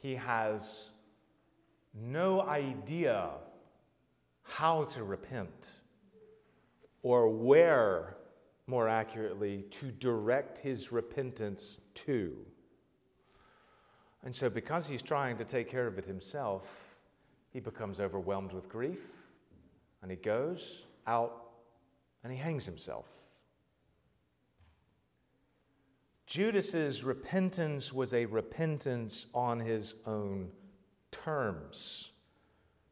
[0.02, 0.90] He has
[1.94, 3.30] no idea
[4.44, 5.72] how to repent
[7.02, 8.18] or where,
[8.68, 12.36] more accurately, to direct his repentance to.
[14.24, 16.68] And so, because he's trying to take care of it himself,
[17.52, 19.00] he becomes overwhelmed with grief
[20.02, 21.46] and he goes out
[22.24, 23.06] and he hangs himself.
[26.30, 30.52] Judas's repentance was a repentance on his own
[31.10, 32.12] terms.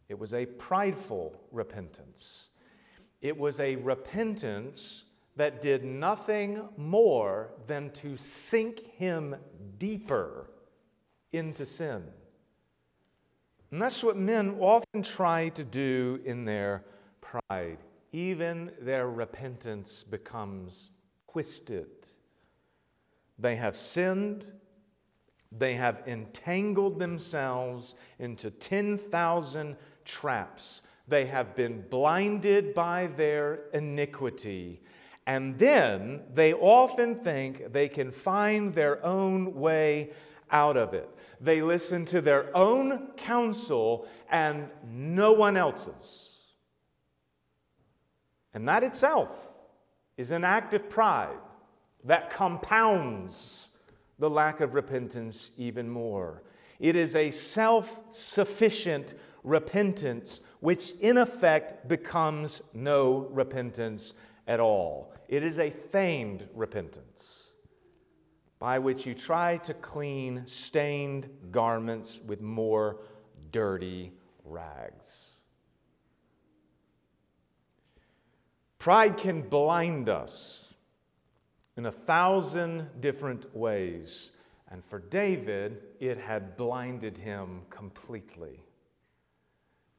[0.09, 2.47] It was a prideful repentance.
[3.21, 5.03] It was a repentance
[5.35, 9.35] that did nothing more than to sink him
[9.77, 10.49] deeper
[11.31, 12.05] into sin.
[13.69, 16.85] And that's what men often try to do in their
[17.21, 17.77] pride.
[18.11, 20.89] Even their repentance becomes
[21.31, 21.85] twisted.
[23.39, 24.45] They have sinned,
[25.51, 29.75] they have entangled themselves into 10,000
[30.05, 30.81] traps.
[31.07, 34.81] They have been blinded by their iniquity.
[35.25, 40.11] And then they often think they can find their own way
[40.51, 41.09] out of it.
[41.39, 46.35] They listen to their own counsel and no one else's.
[48.53, 49.29] And that itself
[50.17, 51.38] is an act of pride
[52.04, 53.68] that compounds
[54.20, 56.43] the lack of repentance even more.
[56.80, 64.14] It is a self sufficient repentance, which in effect becomes no repentance
[64.48, 65.14] at all.
[65.28, 67.48] It is a feigned repentance
[68.60, 73.02] by which you try to clean stained garments with more
[73.52, 74.12] dirty
[74.43, 75.30] rags.
[78.80, 80.66] Pride can blind us
[81.78, 84.32] in a thousand different ways.
[84.69, 88.63] And for David, it had blinded him completely.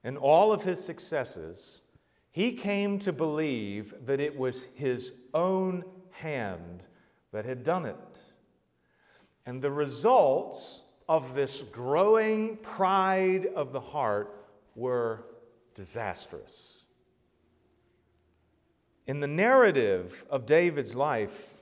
[0.04, 1.80] In all of his successes,
[2.32, 6.84] he came to believe that it was his own hand
[7.32, 7.96] that had done it.
[9.46, 15.24] And the results of this growing pride of the heart were
[15.74, 16.82] disastrous.
[19.06, 21.57] In the narrative of David's life,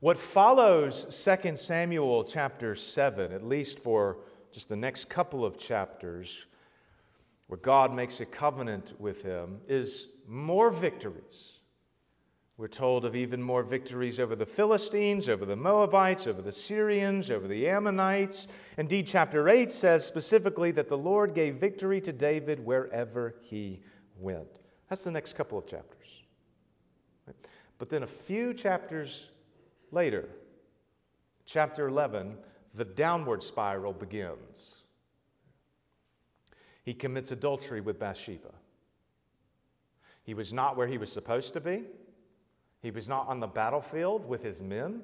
[0.00, 1.04] what follows
[1.42, 4.18] 2 Samuel chapter 7, at least for
[4.52, 6.46] just the next couple of chapters,
[7.46, 11.58] where God makes a covenant with him, is more victories
[12.58, 17.30] we're told of even more victories over the Philistines, over the Moabites, over the Syrians,
[17.30, 18.48] over the Ammonites.
[18.76, 23.80] Indeed, chapter 8 says specifically that the Lord gave victory to David wherever he
[24.18, 24.58] went.
[24.90, 26.08] That's the next couple of chapters.
[27.78, 29.28] But then a few chapters
[29.90, 30.28] later,
[31.44, 32.36] chapter 11,
[32.74, 34.84] the downward spiral begins.
[36.82, 38.52] He commits adultery with Bathsheba.
[40.22, 41.84] He was not where he was supposed to be.
[42.80, 45.02] He was not on the battlefield with his men.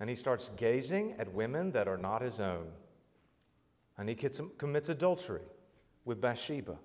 [0.00, 2.66] And he starts gazing at women that are not his own.
[3.96, 5.42] And he commits adultery
[6.04, 6.76] with Bathsheba.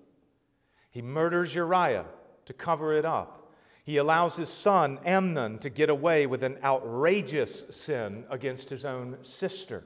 [0.90, 2.06] He murders Uriah
[2.46, 3.39] to cover it up.
[3.90, 9.16] He allows his son Amnon to get away with an outrageous sin against his own
[9.22, 9.82] sister.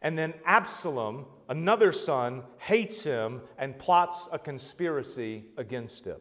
[0.00, 6.20] And then Absalom, another son, hates him and plots a conspiracy against him.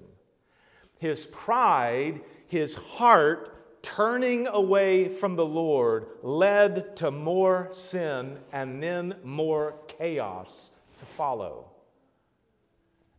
[0.98, 9.14] His pride, his heart turning away from the Lord led to more sin and then
[9.24, 11.71] more chaos to follow.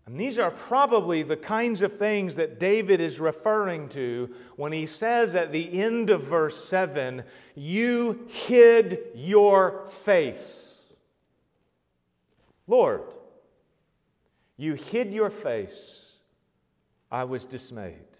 [0.06, 4.86] And these are probably the kinds of things that David is referring to when he
[4.86, 7.22] says at the end of verse 7
[7.54, 10.80] You hid your face.
[12.66, 13.02] Lord,
[14.56, 16.10] you hid your face.
[17.10, 18.12] I was dismayed.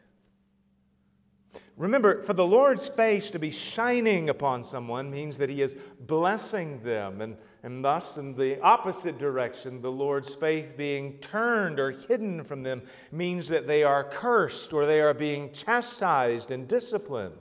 [1.76, 6.83] Remember, for the Lord's face to be shining upon someone means that he is blessing
[6.83, 12.42] them and and thus, in the opposite direction, the Lord's faith being turned or hidden
[12.42, 12.82] from them
[13.12, 17.36] means that they are cursed or they are being chastised and disciplined.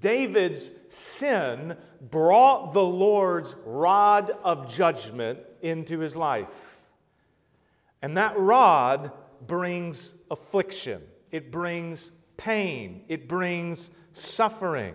[0.00, 1.78] David's sin
[2.10, 6.78] brought the Lord's rod of judgment into his life.
[8.02, 9.12] And that rod
[9.46, 14.94] brings affliction, it brings pain, it brings suffering.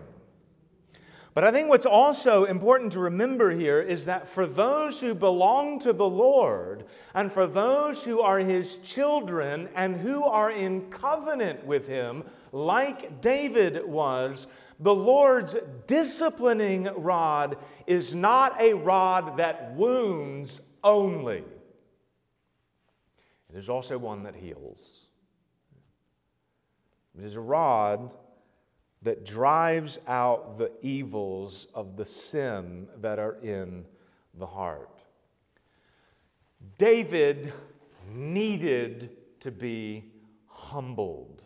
[1.34, 5.80] But I think what's also important to remember here is that for those who belong
[5.80, 11.66] to the Lord, and for those who are his children and who are in covenant
[11.66, 12.22] with him,
[12.52, 14.46] like David was,
[14.78, 15.56] the Lord's
[15.88, 17.58] disciplining rod
[17.88, 21.42] is not a rod that wounds only,
[23.52, 25.06] it is also one that heals.
[27.18, 28.12] It is a rod
[29.04, 33.84] that drives out the evils of the sin that are in
[34.38, 34.98] the heart.
[36.78, 37.52] David
[38.10, 40.04] needed to be
[40.46, 41.44] humbled.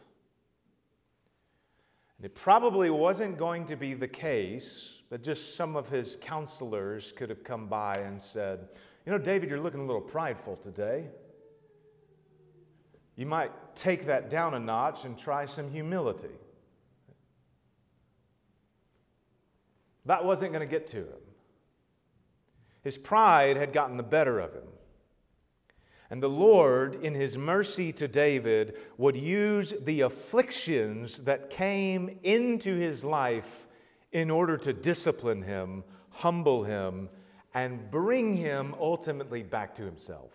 [2.16, 7.12] And it probably wasn't going to be the case that just some of his counselors
[7.12, 8.68] could have come by and said,
[9.04, 11.06] You know, David, you're looking a little prideful today.
[13.16, 16.36] You might take that down a notch and try some humility.
[20.09, 21.22] That wasn't going to get to him.
[22.82, 24.68] His pride had gotten the better of him.
[26.09, 32.74] And the Lord, in his mercy to David, would use the afflictions that came into
[32.74, 33.66] his life
[34.11, 37.11] in order to discipline him, humble him,
[37.52, 40.32] and bring him ultimately back to himself.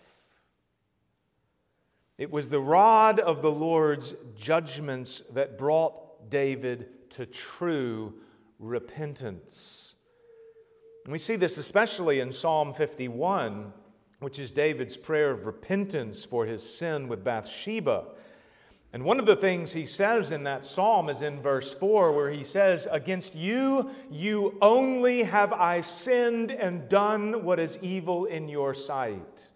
[2.20, 8.14] It was the rod of the Lord's judgments that brought David to true
[8.64, 9.96] repentance.
[11.04, 13.74] And we see this especially in Psalm 51,
[14.20, 18.06] which is David's prayer of repentance for his sin with Bathsheba.
[18.94, 22.30] And one of the things he says in that psalm is in verse 4, where
[22.30, 28.48] he says, Against you, you only have I sinned and done what is evil in
[28.48, 29.50] your sight.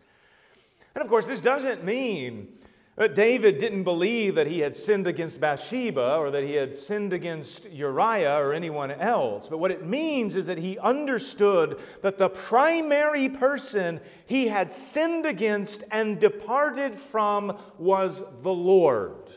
[0.95, 2.57] And of course, this doesn't mean
[2.98, 7.14] but David didn't believe that he had sinned against Bathsheba or that he had sinned
[7.14, 9.48] against Uriah or anyone else.
[9.48, 15.28] But what it means is that he understood that the primary person he had sinned
[15.28, 19.30] against and departed from was the Lord.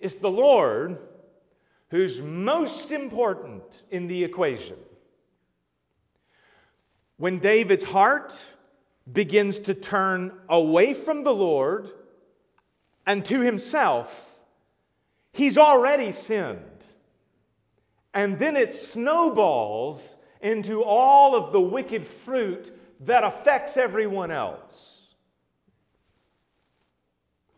[0.00, 0.98] It's the Lord
[1.90, 4.76] who's most important in the equation.
[7.16, 8.44] When David's heart
[9.10, 11.90] begins to turn away from the Lord
[13.06, 14.38] and to himself,
[15.32, 16.60] he's already sinned.
[18.14, 25.14] And then it snowballs into all of the wicked fruit that affects everyone else.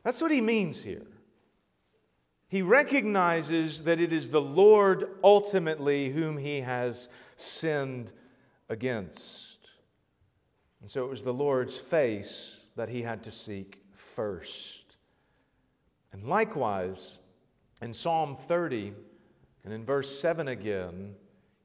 [0.02, 1.06] That's what he means here.
[2.48, 8.12] He recognizes that it is the Lord ultimately whom he has sinned
[8.68, 9.55] against.
[10.80, 14.96] And so it was the Lord's face that he had to seek first.
[16.12, 17.18] And likewise,
[17.82, 18.92] in Psalm 30
[19.64, 21.14] and in verse 7 again,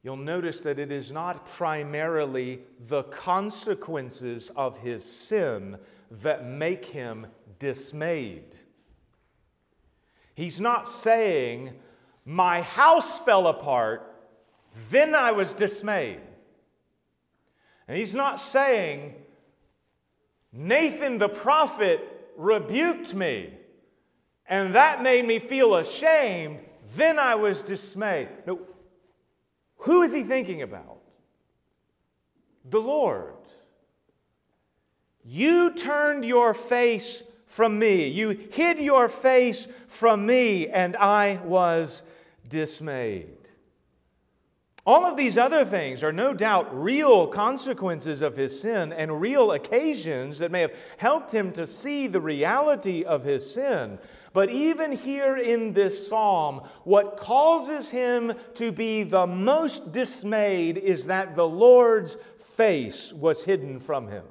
[0.03, 5.77] you'll notice that it is not primarily the consequences of his sin
[6.09, 7.27] that make him
[7.59, 8.55] dismayed.
[10.33, 11.73] He's not saying,
[12.25, 14.15] My house fell apart,
[14.89, 16.21] then I was dismayed.
[17.91, 19.15] And he's not saying,
[20.53, 21.99] Nathan the prophet
[22.37, 23.49] rebuked me,
[24.47, 26.59] and that made me feel ashamed,
[26.95, 28.29] then I was dismayed.
[28.47, 28.61] No,
[29.79, 30.99] who is he thinking about?
[32.63, 33.33] The Lord.
[35.25, 38.07] You turned your face from me.
[38.07, 42.03] You hid your face from me, and I was
[42.47, 43.40] dismayed.
[44.83, 49.51] All of these other things are no doubt real consequences of his sin and real
[49.51, 53.99] occasions that may have helped him to see the reality of his sin.
[54.33, 61.05] But even here in this psalm, what causes him to be the most dismayed is
[61.05, 64.25] that the Lord's face was hidden from him.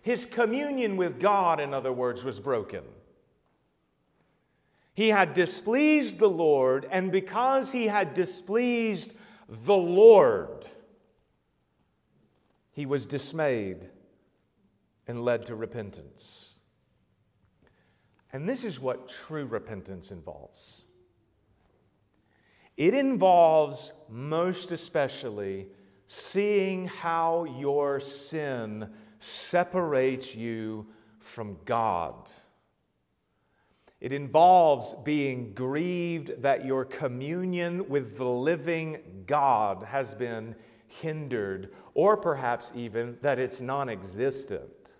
[0.00, 2.84] His communion with God, in other words, was broken.
[4.94, 9.12] He had displeased the Lord, and because he had displeased
[9.48, 10.66] the Lord,
[12.72, 13.88] he was dismayed
[15.06, 16.54] and led to repentance.
[18.32, 20.82] And this is what true repentance involves
[22.76, 25.68] it involves most especially
[26.08, 30.86] seeing how your sin separates you
[31.18, 32.30] from God.
[34.00, 40.54] It involves being grieved that your communion with the living God has been
[40.86, 44.90] hindered, or perhaps even that it's non existent,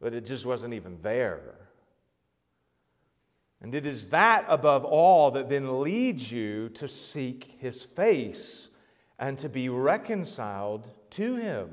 [0.00, 1.56] that it just wasn't even there.
[3.62, 8.68] And it is that above all that then leads you to seek his face
[9.18, 11.70] and to be reconciled to him.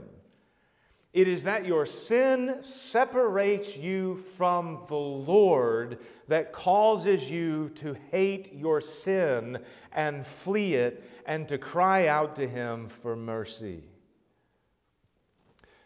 [1.18, 5.98] It is that your sin separates you from the Lord
[6.28, 9.58] that causes you to hate your sin
[9.92, 13.82] and flee it and to cry out to Him for mercy.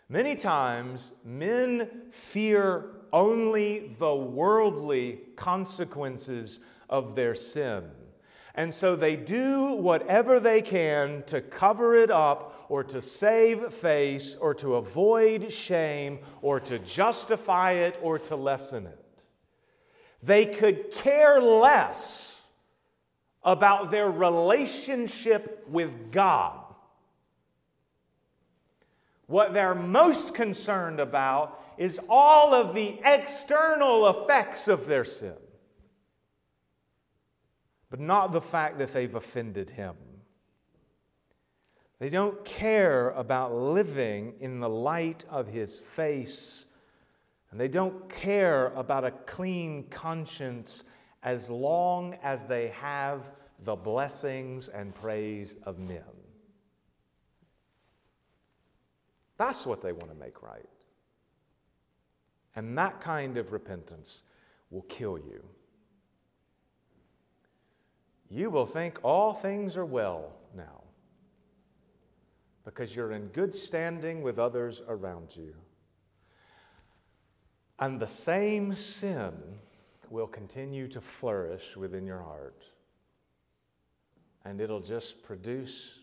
[0.10, 6.60] Many times, men fear only the worldly consequences
[6.90, 7.86] of their sin.
[8.54, 14.38] And so they do whatever they can to cover it up or to save face
[14.40, 19.24] or to avoid shame or to justify it or to lessen it.
[20.24, 22.40] They could care less
[23.44, 26.64] about their relationship with God.
[29.28, 35.36] What they're most concerned about is all of the external effects of their sin
[37.92, 39.96] but not the fact that they've offended him.
[42.02, 46.66] They don't care about living in the light of his face,
[47.52, 50.84] and they don't care about a clean conscience
[51.22, 53.30] as long as they have
[53.60, 56.02] the blessings and praise of men.
[59.38, 60.66] That's what they want to make right.
[62.56, 64.24] And that kind of repentance
[64.72, 65.43] will kill you
[68.32, 70.32] you will think all things are well
[72.64, 75.53] because you're in good standing with others around you.
[77.80, 79.34] And the same sin
[80.09, 82.64] will continue to flourish within your heart.
[84.45, 85.99] And it'll just produce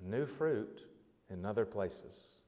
[0.00, 0.82] new fruit
[1.30, 2.38] in other places.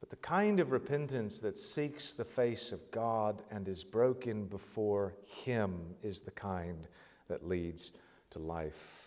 [0.00, 5.14] But the kind of repentance that seeks the face of God and is broken before
[5.24, 6.86] Him is the kind
[7.28, 7.92] that leads
[8.30, 9.05] to life.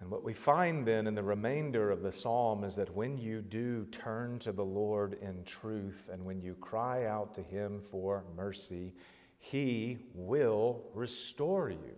[0.00, 3.42] And what we find then in the remainder of the psalm is that when you
[3.42, 8.24] do turn to the Lord in truth and when you cry out to Him for
[8.34, 8.94] mercy,
[9.38, 11.96] He will restore you.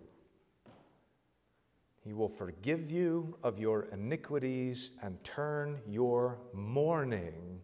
[2.03, 7.61] He will forgive you of your iniquities and turn your mourning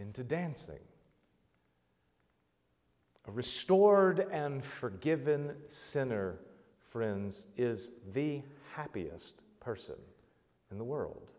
[0.00, 0.80] into dancing.
[3.28, 6.40] A restored and forgiven sinner,
[6.90, 8.42] friends, is the
[8.76, 9.96] happiest person
[10.70, 11.30] in the world.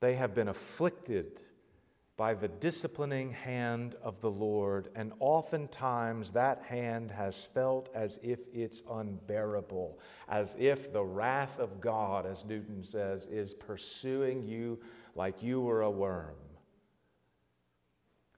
[0.00, 1.40] They have been afflicted
[2.16, 8.40] by the disciplining hand of the Lord, and oftentimes that hand has felt as if
[8.52, 9.98] it's unbearable,
[10.28, 14.78] as if the wrath of God, as Newton says, is pursuing you
[15.14, 16.34] like you were a worm.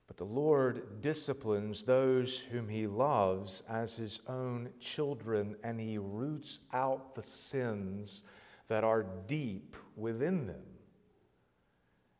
[0.07, 6.59] But the Lord disciplines those whom He loves as His own children, and He roots
[6.71, 8.23] out the sins
[8.67, 10.63] that are deep within them.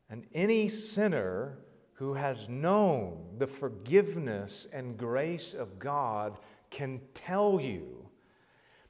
[0.10, 1.60] And any sinner
[1.94, 6.38] who has known the forgiveness and grace of God
[6.70, 8.03] can tell you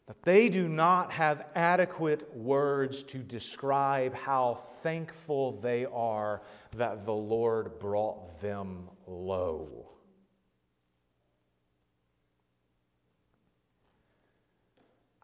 [0.08, 6.42] that they do not have adequate words to describe how thankful they are
[6.76, 9.90] that the Lord brought them low.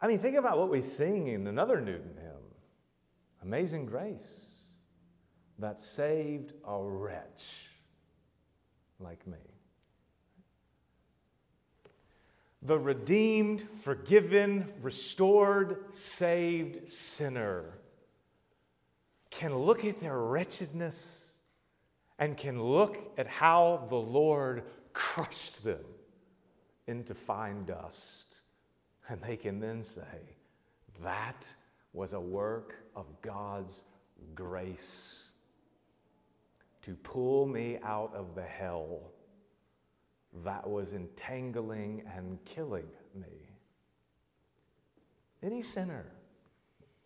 [0.00, 2.40] I mean, think about what we sing in another Newton hymn
[3.42, 4.48] Amazing Grace
[5.58, 7.68] that saved a wretch
[8.98, 9.49] like me.
[12.62, 17.78] The redeemed, forgiven, restored, saved sinner
[19.30, 21.30] can look at their wretchedness
[22.18, 25.84] and can look at how the Lord crushed them
[26.86, 28.26] into fine dust.
[29.08, 30.36] And they can then say,
[31.02, 31.52] That
[31.94, 33.84] was a work of God's
[34.34, 35.24] grace
[36.82, 39.12] to pull me out of the hell
[40.44, 43.50] that was entangling and killing me.
[45.42, 46.06] Any sinner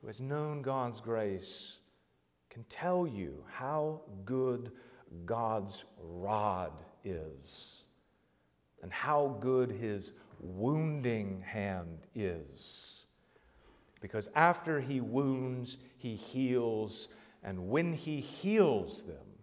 [0.00, 1.78] who has known God's grace
[2.50, 4.72] can tell you how good
[5.24, 6.72] God's rod
[7.04, 7.84] is
[8.82, 13.06] and how good his wounding hand is.
[14.00, 17.08] Because after he wounds, he heals,
[17.42, 19.33] and when he heals them,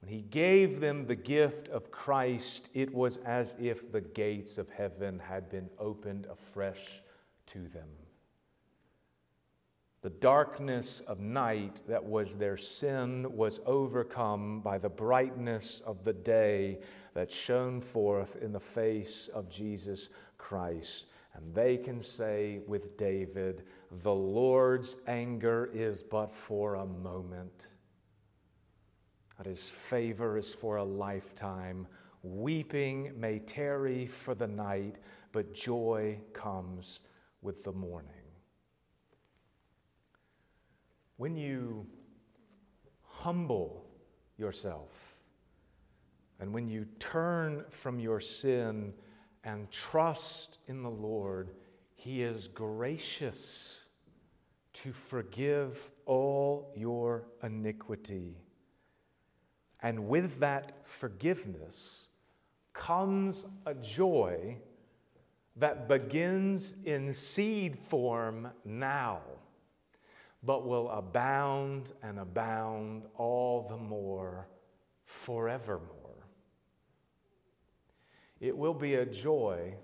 [0.00, 4.68] when he gave them the gift of Christ, it was as if the gates of
[4.70, 7.02] heaven had been opened afresh
[7.46, 7.88] to them.
[10.00, 16.12] The darkness of night that was their sin was overcome by the brightness of the
[16.12, 16.78] day
[17.14, 21.06] that shone forth in the face of Jesus Christ.
[21.34, 27.66] And they can say with David, The Lord's anger is but for a moment
[29.38, 31.86] that his favor is for a lifetime.
[32.22, 34.96] Weeping may tarry for the night,
[35.32, 37.00] but joy comes
[37.40, 38.10] with the morning.
[41.16, 41.86] When you
[43.02, 43.86] humble
[44.36, 45.16] yourself
[46.40, 48.92] and when you turn from your sin
[49.44, 51.50] and trust in the Lord,
[51.94, 53.84] He is gracious
[54.74, 58.36] to forgive all your iniquity
[59.82, 62.06] and with that forgiveness
[62.72, 64.56] comes a joy
[65.56, 69.20] that begins in seed form now,
[70.42, 74.48] but will abound and abound all the more
[75.04, 75.88] forevermore.
[78.40, 79.74] It will be a joy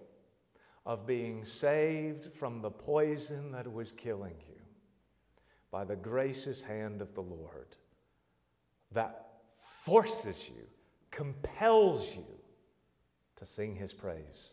[0.87, 4.61] of being saved from the poison that was killing you
[5.71, 7.77] by the gracious hand of the Lord.
[8.93, 9.24] That
[9.85, 10.63] forces you,
[11.11, 12.25] compels you
[13.37, 14.53] to sing his praise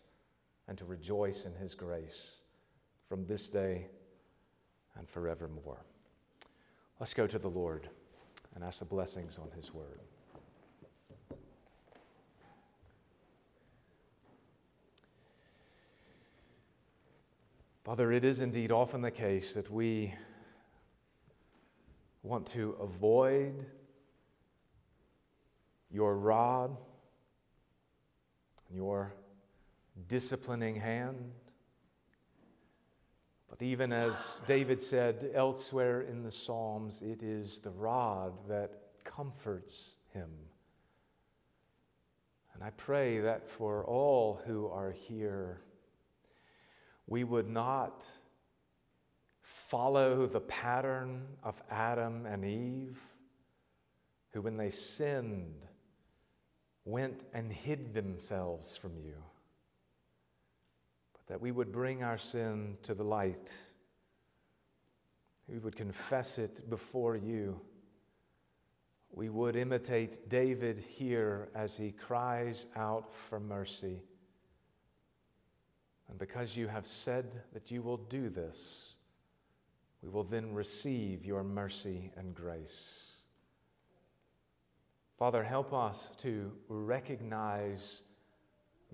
[0.68, 2.36] and to rejoice in his grace
[3.08, 3.88] from this day
[4.98, 5.86] and forevermore.
[7.00, 7.88] Let's go to the Lord
[8.54, 10.02] and ask the blessings on his word.
[17.86, 20.14] Father, it is indeed often the case that we
[22.22, 23.66] want to avoid
[25.92, 26.78] your rod,
[28.74, 29.14] your
[30.08, 31.32] disciplining hand.
[33.50, 38.72] But even as David said elsewhere in the Psalms, it is the rod that
[39.04, 40.30] comforts him.
[42.54, 45.62] And I pray that for all who are here,
[47.08, 48.06] we would not
[49.42, 53.02] follow the pattern of Adam and Eve,
[54.32, 55.68] who, when they sinned,
[56.86, 59.16] went and hid themselves from you,
[61.14, 63.54] but that we would bring our sin to the light.
[65.48, 67.60] We would confess it before you.
[69.12, 74.02] We would imitate David here as he cries out for mercy.
[76.10, 78.94] And because you have said that you will do this,
[80.02, 83.11] we will then receive your mercy and grace.
[85.22, 88.02] Father, help us to recognize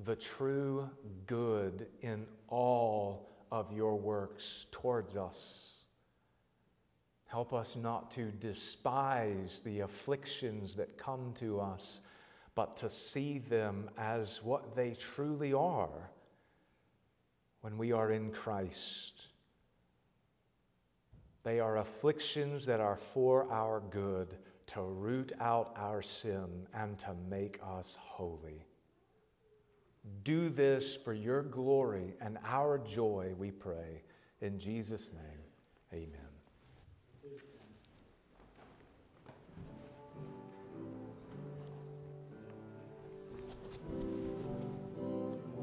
[0.03, 0.89] the true
[1.25, 5.85] good in all of your works towards us.
[7.27, 12.01] Help us not to despise the afflictions that come to us,
[12.55, 16.11] but to see them as what they truly are
[17.61, 19.27] when we are in Christ.
[21.43, 24.35] They are afflictions that are for our good
[24.67, 28.65] to root out our sin and to make us holy.
[30.23, 34.03] Do this for your glory and our joy, we pray.
[34.41, 36.26] In Jesus' name, amen.